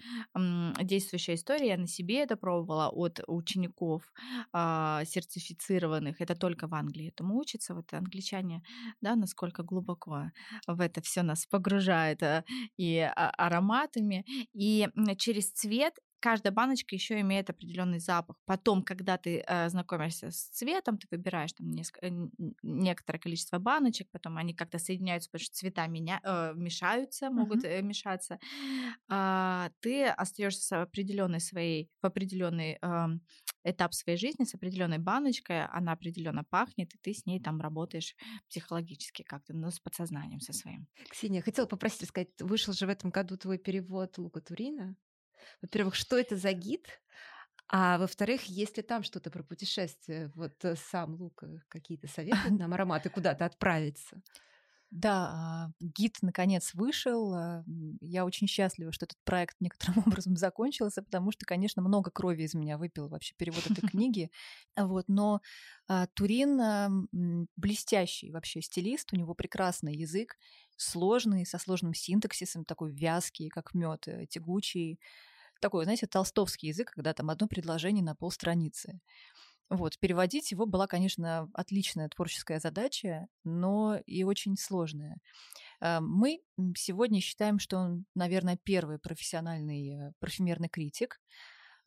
[0.81, 1.67] действующая история.
[1.69, 4.11] Я на себе это пробовала от учеников
[4.53, 6.21] а, сертифицированных.
[6.21, 7.73] Это только в Англии этому учатся.
[7.73, 8.63] Вот англичане,
[9.01, 10.31] да, насколько глубоко
[10.67, 12.43] в это все нас погружает а,
[12.77, 14.25] и а- ароматами.
[14.53, 14.87] И
[15.17, 18.37] через цвет каждая баночка еще имеет определенный запах.
[18.45, 22.09] Потом, когда ты э, знакомишься с цветом, ты выбираешь там неск- э,
[22.63, 27.81] некоторое количество баночек, потом они как-то соединяются, потому что цвета меня, э, мешаются, могут э,
[27.81, 28.39] мешаться.
[29.09, 33.21] А, ты остаешься с определенной своей, в определенный эм,
[33.63, 38.15] этап своей жизни с определенной баночкой, она определенно пахнет, и ты с ней там работаешь
[38.49, 40.87] психологически как-то, ну, с подсознанием со своим.
[41.09, 44.95] Ксения, хотела попросить сказать, вышел же в этом году твой перевод Лука Турина.
[45.61, 47.01] Во-первых, что это за гид?
[47.67, 50.31] А во-вторых, есть ли там что-то про путешествие?
[50.35, 54.21] Вот э, сам Лука какие-то советует нам ароматы куда-то отправиться?
[54.91, 57.33] Да, а, гид наконец вышел.
[57.33, 57.63] а,
[58.01, 62.53] Я очень счастлива, что этот проект некоторым образом закончился, потому что, конечно, много крови из
[62.53, 64.31] меня выпил вообще перевод этой книги.
[64.75, 65.41] Вот, но
[65.87, 67.07] а, Турин
[67.55, 70.37] блестящий вообще стилист, у него прекрасный язык,
[70.75, 74.99] сложный, со сложным синтаксисом, такой вязкий, как мед, тягучий.
[75.61, 78.99] Такой, знаете, толстовский язык, когда там одно предложение на полстраницы.
[79.69, 85.17] Вот, переводить его была, конечно, отличная творческая задача, но и очень сложная.
[85.81, 86.41] А, Мы
[86.77, 91.21] сегодня считаем, что он, наверное, первый профессиональный э, парфюмерный критик.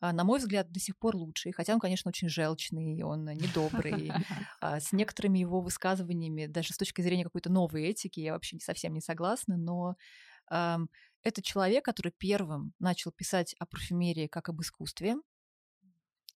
[0.01, 4.11] А, На мой взгляд, до сих пор лучший, хотя он, конечно, очень желчный, он недобрый.
[4.61, 8.93] А, С некоторыми его высказываниями, даже с точки зрения какой-то новой этики, я вообще совсем
[8.93, 9.95] не согласна, но
[10.49, 15.15] это человек, который первым начал писать о парфюмерии как об искусстве,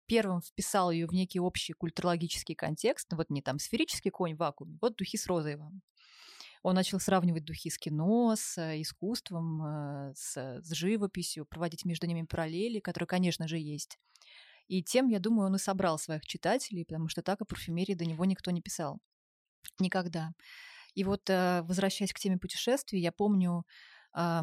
[0.07, 4.39] первым вписал ее в некий общий культурологический контекст, ну, вот не там сферический конь в
[4.39, 5.83] вакууме, вот духи с розой вам.
[6.63, 12.07] Он начал сравнивать духи с кино, с э, искусством, э, с, с живописью, проводить между
[12.07, 13.99] ними параллели, которые, конечно же, есть.
[14.67, 18.05] И тем, я думаю, он и собрал своих читателей, потому что так о парфюмерии до
[18.05, 18.99] него никто не писал.
[19.79, 20.33] Никогда.
[20.95, 23.65] И вот, э, возвращаясь к теме путешествий, я помню,
[24.21, 24.43] а,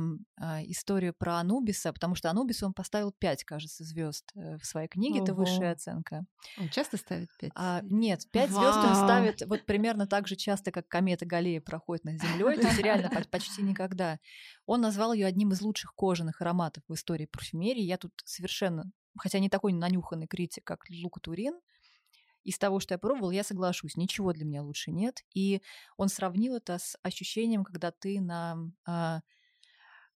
[0.63, 5.15] историю про Анубиса, потому что Анубису он поставил 5, кажется, звезд э, в своей книге,
[5.15, 5.23] Ого.
[5.25, 6.25] это высшая оценка.
[6.57, 7.51] Он часто ставит 5?
[7.55, 12.05] А, нет, 5 звезд он ставит вот примерно так же часто, как комета Галлея проходит
[12.05, 14.19] над Землей, то есть реально почти никогда.
[14.65, 17.83] Он назвал ее одним из лучших кожаных ароматов в истории парфюмерии.
[17.83, 21.59] Я тут совершенно, хотя не такой нанюханный критик, как Лука Турин,
[22.45, 25.25] из того, что я пробовал, я соглашусь, ничего для меня лучше нет.
[25.33, 25.61] И
[25.97, 29.19] он сравнил это с ощущением, когда ты на а,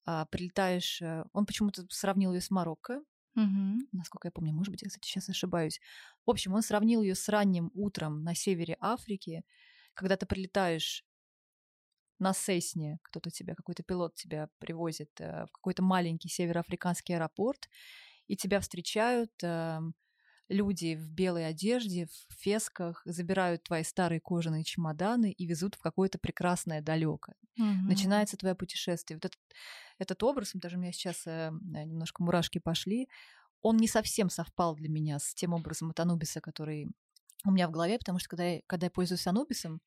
[0.10, 1.02] а, прилетаешь.
[1.04, 3.04] Э, он почему-то сравнил ее с Марокко.
[3.36, 3.88] Угу.
[3.92, 5.80] Насколько я помню, может быть, я, кстати, сейчас ошибаюсь.
[6.26, 9.44] В общем, он сравнил ее с ранним утром на севере Африки,
[9.94, 11.06] когда ты прилетаешь
[12.18, 17.70] на Сесне, кто-то тебя, какой-то пилот тебя привозит э, в какой-то маленький североафриканский аэропорт,
[18.26, 19.80] и тебя встречают э,
[20.50, 26.18] люди в белой одежде, в фесках, забирают твои старые кожаные чемоданы и везут в какое-то
[26.18, 27.36] прекрасное далекое.
[27.58, 27.88] Угу.
[27.88, 29.18] Начинается твое путешествие.
[29.18, 29.40] Вот этот,
[30.00, 33.08] этот образ, даже у меня сейчас э, немножко мурашки пошли,
[33.62, 36.90] он не совсем совпал для меня с тем образом от Анубиса, который
[37.46, 39.82] у меня в голове, потому что когда я, когда я пользуюсь Анубисом,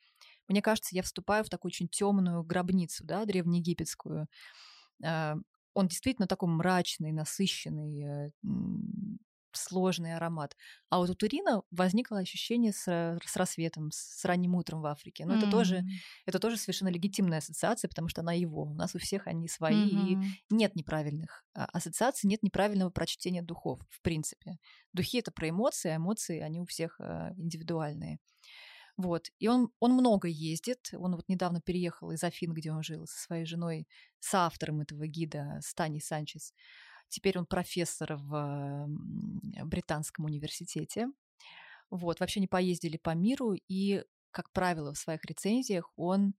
[0.48, 4.26] мне кажется, я вступаю в такую очень темную гробницу, да, древнеегипетскую.
[5.02, 5.34] Э,
[5.74, 8.30] он действительно такой мрачный, насыщенный, э,
[9.56, 10.56] сложный аромат.
[10.90, 15.24] А вот у Турина возникло ощущение с, с рассветом, с ранним утром в Африке.
[15.24, 15.38] Но mm-hmm.
[15.38, 15.84] это тоже
[16.26, 18.64] это тоже совершенно легитимная ассоциация, потому что она его.
[18.64, 20.22] У нас у всех они свои, mm-hmm.
[20.50, 24.58] и нет неправильных а, ассоциаций, нет неправильного прочтения духов, в принципе.
[24.92, 28.18] Духи это про эмоции, а эмоции они у всех а, индивидуальные.
[28.96, 29.28] Вот.
[29.38, 30.90] И он, он много ездит.
[30.92, 33.86] Он вот недавно переехал из Афин, где он жил, со своей женой,
[34.20, 36.52] с автором этого гида, Стани Санчес.
[37.12, 38.88] Теперь он профессор в
[39.64, 41.08] британском университете.
[41.90, 46.32] Вот, вообще не поездили по миру, и, как правило, в своих рецензиях он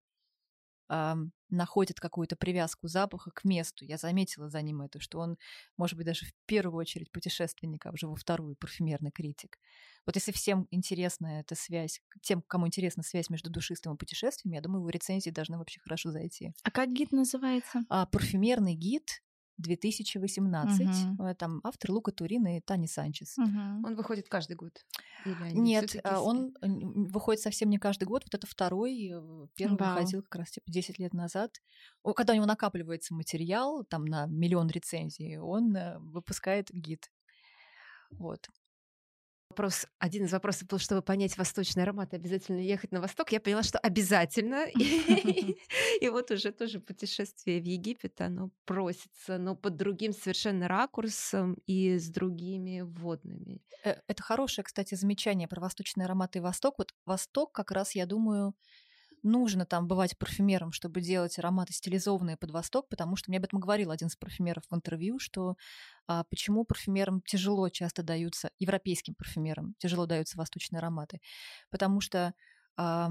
[0.89, 1.13] э,
[1.51, 3.85] находит какую-то привязку запаха к месту.
[3.85, 5.37] Я заметила за ним это, что он,
[5.77, 9.59] может быть, даже в первую очередь путешественник, а уже во вторую парфюмерный критик.
[10.07, 14.61] Вот если всем интересна эта связь, тем, кому интересна связь между душистым и путешествием, я
[14.61, 16.51] думаю, его рецензии должны вообще хорошо зайти.
[16.63, 17.83] А как гид называется?
[17.89, 19.21] А, парфюмерный гид
[19.57, 20.87] 2018.
[21.19, 21.35] Угу.
[21.35, 23.37] Там автор Лука Турин и Тани Санчес.
[23.37, 23.87] Угу.
[23.87, 24.85] Он выходит каждый год?
[25.25, 28.23] Нет, а, он выходит совсем не каждый год.
[28.25, 29.11] Вот это второй.
[29.11, 29.95] Э, первый Вау.
[29.95, 31.61] выходил как раз типа 10 лет назад.
[32.15, 37.09] Когда у него накапливается материал, там на миллион рецензий, он э, выпускает гид.
[38.11, 38.49] Вот
[39.53, 43.31] вопрос, один из вопросов был, чтобы понять восточный аромат, обязательно ехать на восток.
[43.31, 44.65] Я поняла, что обязательно.
[46.01, 51.99] И вот уже тоже путешествие в Египет, оно просится, но под другим совершенно ракурсом и
[51.99, 53.61] с другими водными.
[53.83, 56.75] Э, это хорошее, кстати, замечание про восточные ароматы и Восток.
[56.79, 58.55] Вот Восток как раз, я думаю,
[59.23, 63.59] нужно там бывать парфюмером, чтобы делать ароматы стилизованные под Восток, потому что мне об этом
[63.59, 65.55] говорил один из парфюмеров в интервью, что
[66.07, 71.21] а, почему парфюмерам тяжело часто даются, европейским парфюмерам тяжело даются восточные ароматы,
[71.71, 72.33] потому что
[72.77, 73.09] а,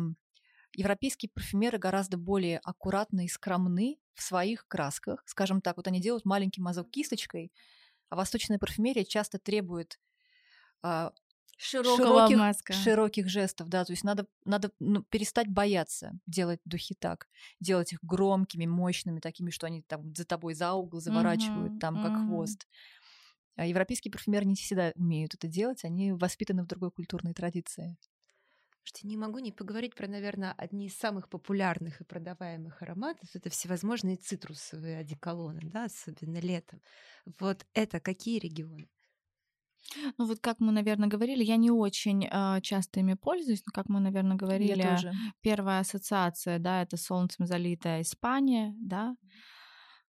[0.75, 5.23] европейские парфюмеры гораздо более аккуратны и скромны в своих красках.
[5.27, 7.53] Скажем так, вот они делают маленький мазок кисточкой,
[8.11, 9.99] а восточная парфюмерия часто требует
[10.83, 11.13] а,
[11.63, 12.73] Широкого широких, маска.
[12.73, 17.29] широких жестов, да, то есть надо, надо ну, перестать бояться делать духи так,
[17.61, 21.99] делать их громкими, мощными, такими, что они там за тобой за угол заворачивают, uh-huh, там
[21.99, 22.03] uh-huh.
[22.03, 22.67] как хвост.
[23.55, 27.97] А европейские парфюмеры не всегда умеют это делать, они воспитаны в другой культурной традиции.
[28.83, 33.29] Что не могу не поговорить про, наверное, одни из самых популярных и продаваемых ароматов.
[33.35, 36.83] Это всевозможные цитрусовые одеколоны, да, особенно летом.
[37.39, 38.89] Вот это какие регионы?
[40.19, 43.89] Ну вот как мы, наверное, говорили, я не очень э, часто ими пользуюсь, но как
[43.89, 44.83] мы, наверное, говорили,
[45.43, 49.17] первая ассоциация, да, это солнцем залитая Испания, да,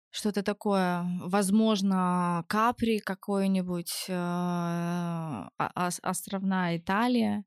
[0.09, 7.43] что-то такое, возможно, Капри какой-нибудь, э, островная Италия,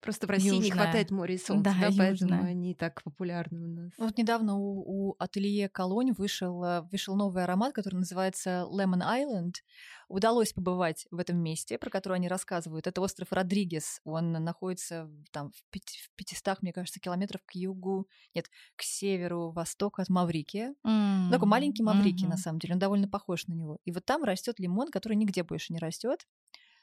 [0.00, 0.64] Просто в России южная.
[0.64, 3.92] не хватает моря и солнца, да, да поэтому они так популярны у нас.
[3.98, 9.54] Вот недавно у, у ателье Колонь вышел, э, вышел новый аромат, который называется Lemon Island.
[10.08, 12.86] Удалось побывать в этом месте, про которое они рассказывают.
[12.86, 14.00] Это остров Родригес.
[14.04, 19.50] Он находится там в, пяти, в 500, мне кажется, километров к югу, нет, к северу,
[19.50, 20.74] востоку от Маврикия.
[20.86, 21.30] Mm-hmm.
[21.30, 22.30] Такой маленький Маврикий, mm-hmm.
[22.30, 22.74] на самом деле.
[22.74, 23.78] Он довольно похож на него.
[23.84, 26.26] И вот там растет лимон, который нигде больше не растет.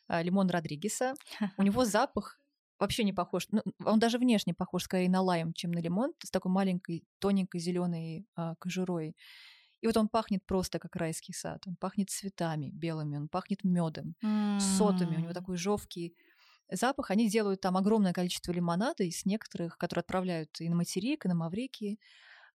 [0.07, 1.15] А, лимон Родригеса.
[1.57, 2.39] У него запах
[2.79, 3.47] вообще не похож.
[3.51, 7.59] Ну, он даже внешне похож скорее на лайм, чем на лимон, с такой маленькой, тоненькой
[7.59, 9.15] зеленой а, кожурой.
[9.81, 11.61] И вот он пахнет просто как райский сад.
[11.67, 14.59] Он пахнет цветами белыми, он пахнет медом, mm.
[14.59, 15.17] сотами.
[15.17, 16.15] У него такой жовкий
[16.71, 17.11] запах.
[17.11, 21.35] Они делают там огромное количество лимонада из некоторых, которые отправляют и на материк, и на
[21.35, 21.99] Маврикии.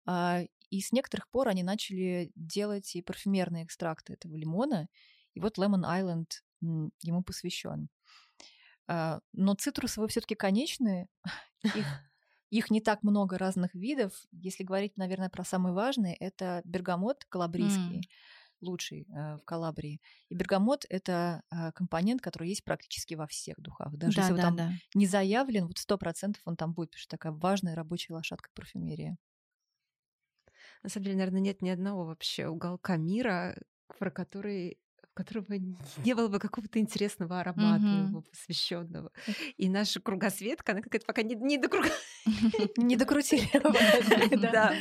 [0.07, 0.41] А,
[0.71, 4.89] и с некоторых пор они начали делать и парфюмерные экстракты этого лимона.
[5.35, 6.27] И вот Lemon Island
[6.61, 7.89] ему посвящен.
[8.91, 11.07] А, но цитрусовые все-таки конечные.
[11.63, 11.87] Их,
[12.51, 14.13] их не так много разных видов.
[14.33, 18.01] Если говорить, наверное, про самые важные, это бергамот калабрийский.
[18.01, 18.11] Mm
[18.63, 20.03] лучший э, в Калабрии.
[20.29, 23.97] И бергамот— это э, компонент, который есть практически во всех духах.
[23.97, 24.73] Даже да, если да, он там да.
[24.93, 29.17] не заявлен, вот сто процентов он там будет, потому что такая важная рабочая лошадка парфюмерии.
[30.83, 33.57] На самом деле, наверное, нет ни одного вообще уголка мира,
[33.99, 34.79] про который
[35.21, 35.47] которого
[36.05, 38.09] не было бы какого-то интересного аромата mm-hmm.
[38.09, 39.13] его посвященного.
[39.59, 41.91] И наша кругосветка, она какая-то пока не, не до круга...
[42.77, 43.49] Не докрутили.
[44.41, 44.75] Да,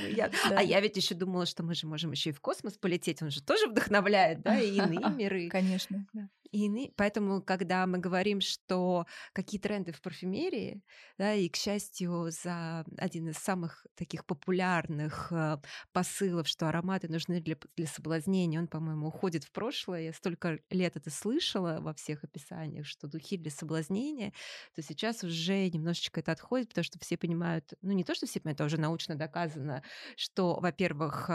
[0.55, 3.31] а я ведь еще думала, что мы же можем еще и в космос полететь, он
[3.31, 5.49] же тоже вдохновляет, да, и иные миры.
[5.49, 6.07] Конечно.
[6.51, 10.81] И поэтому, когда мы говорим, что какие тренды в парфюмерии,
[11.17, 15.57] да, и, к счастью, за один из самых таких популярных э,
[15.93, 20.01] посылов, что ароматы нужны для, для соблазнения, он, по-моему, уходит в прошлое.
[20.01, 24.33] Я столько лет это слышала во всех описаниях, что духи для соблазнения,
[24.75, 28.39] то сейчас уже немножечко это отходит, потому что все понимают, ну не то, что все
[28.39, 29.83] понимают, это уже научно доказано,
[30.15, 31.29] что, во-первых,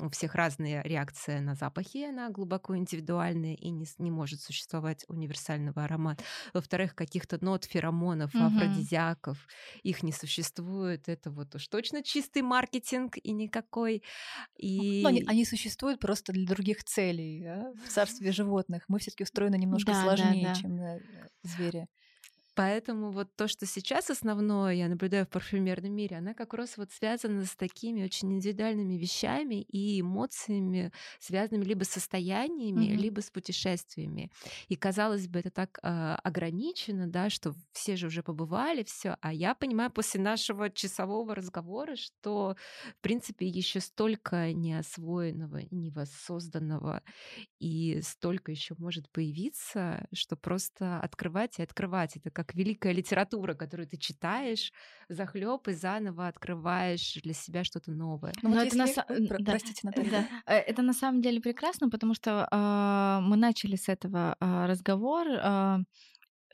[0.00, 4.51] у всех разная реакция на запахи, она глубоко индивидуальная и не, не может существовать
[5.08, 6.24] универсального аромата.
[6.52, 8.44] Во-вторых, каких-то нот феромонов, угу.
[8.44, 9.46] афродизиаков,
[9.82, 11.08] их не существует.
[11.08, 14.02] Это вот уж точно чистый маркетинг и никакой.
[14.56, 15.02] И...
[15.02, 17.42] Ну, они, они существуют просто для других целей.
[17.44, 17.72] Да?
[17.86, 20.60] В царстве животных мы все-таки устроены немножко да, сложнее, да, да.
[20.60, 21.00] чем э,
[21.42, 21.88] звери.
[22.54, 26.90] Поэтому вот то, что сейчас основное я наблюдаю в парфюмерном мире, она как раз вот
[26.92, 32.96] связана с такими очень индивидуальными вещами и эмоциями, связанными либо с состояниями, mm-hmm.
[32.96, 34.30] либо с путешествиями.
[34.68, 39.16] И казалось бы, это так э, ограничено, да, что все же уже побывали, все.
[39.20, 42.56] А я понимаю после нашего часового разговора, что
[42.98, 47.02] в принципе еще столько неосвоенного, невоссозданного,
[47.60, 52.16] и столько еще может появиться, что просто открывать и открывать.
[52.16, 54.72] Это как как великая литература, которую ты читаешь,
[55.08, 58.32] захлеб и заново открываешь для себя что-то новое.
[58.42, 58.86] Ну, это на...
[58.86, 60.10] да, Простите, Наталья.
[60.10, 60.28] Да.
[60.46, 65.26] Э, это на самом деле прекрасно, потому что э, мы начали с этого э, разговор,
[65.28, 65.78] э,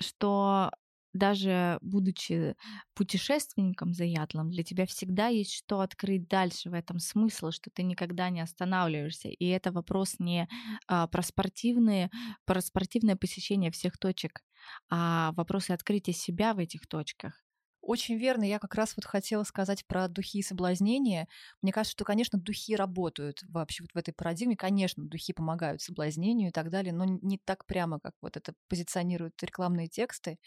[0.00, 0.70] что
[1.14, 2.54] даже будучи
[2.94, 8.30] путешественником заядлым, для тебя всегда есть что открыть дальше в этом смысл, что ты никогда
[8.30, 9.28] не останавливаешься.
[9.28, 10.48] И это вопрос не
[10.86, 12.10] а, про спортивные,
[12.44, 14.42] про спортивное посещение всех точек,
[14.90, 17.44] а вопросы открытия себя в этих точках.
[17.80, 18.44] Очень верно.
[18.44, 21.28] Я как раз вот хотела сказать про духи и соблазнения.
[21.62, 24.56] Мне кажется, что, конечно, духи работают вообще вот в этой парадигме.
[24.56, 29.40] Конечно, духи помогают соблазнению и так далее, но не так прямо, как вот это позиционируют
[29.42, 30.38] рекламные тексты.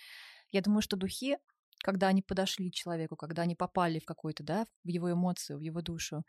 [0.52, 1.38] Я думаю, что духи,
[1.84, 5.82] когда они подошли человеку, когда они попали в какой-то, да, в его эмоцию, в его
[5.82, 6.24] душу,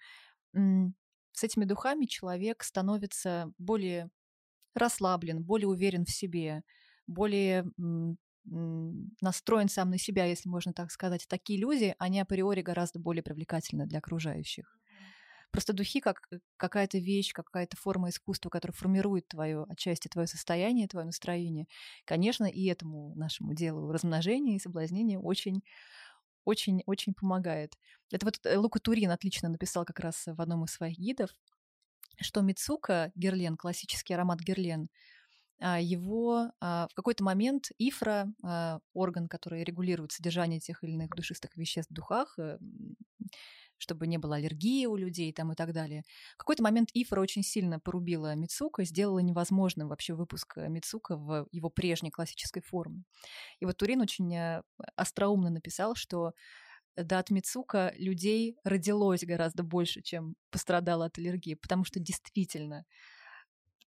[1.32, 4.10] с этими духами человек становится более
[4.74, 6.62] расслаблен, более уверен в себе,
[7.06, 7.64] более
[8.44, 11.26] настроен сам на себя, если можно так сказать.
[11.28, 14.78] Такие люди, они априори гораздо более привлекательны для окружающих.
[15.52, 20.88] Просто духи как э, какая-то вещь, какая-то форма искусства, которая формирует твое отчасти твое состояние,
[20.88, 21.66] твое настроение.
[22.06, 25.62] Конечно, и этому нашему делу размножения и соблазнения очень
[26.44, 27.76] очень, очень помогает.
[28.10, 31.30] Это вот э, Лука Турин отлично написал как раз в одном из своих гидов,
[32.20, 34.88] что Мицука Герлен, классический аромат Герлен,
[35.62, 41.56] его а, в какой-то момент ифра, а, орган, который регулирует содержание тех или иных душистых
[41.56, 42.58] веществ в духах, э,
[43.78, 46.04] чтобы не было аллергии у людей там и так далее.
[46.34, 51.46] В какой-то момент Ифра очень сильно порубила Мицука, сделала невозможным вообще выпуск э, Мицука в
[51.50, 53.02] его прежней классической форме.
[53.60, 54.62] И вот Турин очень э,
[54.96, 56.32] остроумно написал, что
[56.96, 62.84] да, от Мицука людей родилось гораздо больше, чем пострадало от аллергии, потому что действительно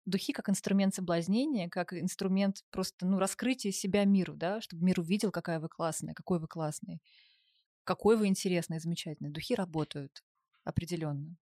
[0.05, 5.31] духи как инструмент соблазнения, как инструмент просто ну, раскрытия себя миру, да, чтобы мир увидел,
[5.31, 7.01] какая вы классная, какой вы классный,
[7.85, 9.31] какой вы интересный, замечательный.
[9.31, 10.23] Духи работают
[10.65, 11.37] определенно.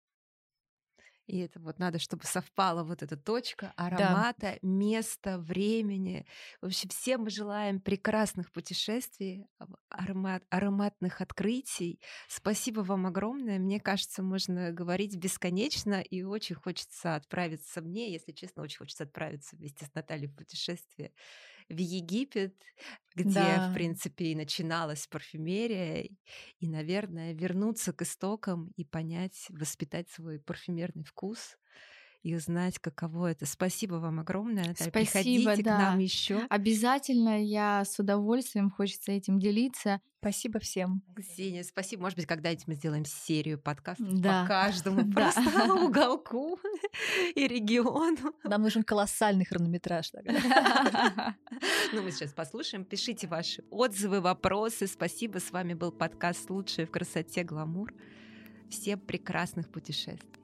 [1.29, 4.69] И это вот надо, чтобы совпала вот эта точка аромата, да.
[4.69, 6.27] места, времени.
[6.63, 9.47] В общем, всем мы желаем прекрасных путешествий,
[9.91, 12.01] аромат, ароматных открытий.
[12.29, 13.59] Спасибо вам огромное.
[13.59, 19.55] Мне кажется, можно говорить бесконечно, и очень хочется отправиться мне, если честно, очень хочется отправиться
[19.57, 21.13] вместе с Натальей в путешествие
[21.69, 22.55] в Египет,
[23.15, 23.71] где, да.
[23.71, 26.09] в принципе, и начиналась парфюмерия,
[26.61, 31.57] и, наверное, вернуться к истокам и понять, воспитать свой парфюмерный вкус
[32.23, 33.47] и узнать, каково это.
[33.47, 34.75] Спасибо вам огромное.
[34.75, 35.77] Спасибо, Приходите да.
[35.77, 36.41] к нам еще.
[36.51, 40.01] Обязательно я с удовольствием хочется этим делиться.
[40.21, 41.03] Спасибо всем.
[41.17, 42.03] Ксения, спасибо.
[42.03, 44.43] Может быть, когда-нибудь мы сделаем серию подкастов Да.
[44.43, 45.33] по каждому Да.
[45.33, 46.59] просто уголку
[47.37, 48.35] и региону.
[48.43, 50.11] Нам нужен колоссальный хронометраж.
[51.93, 52.85] Ну, мы сейчас послушаем.
[52.85, 54.87] Пишите ваши отзывы, вопросы.
[54.89, 55.39] Спасибо.
[55.39, 57.45] С вами был подкаст «Лучшее в красоте.
[57.45, 57.95] Гламур».
[58.71, 60.38] Всем прекрасных путешествий.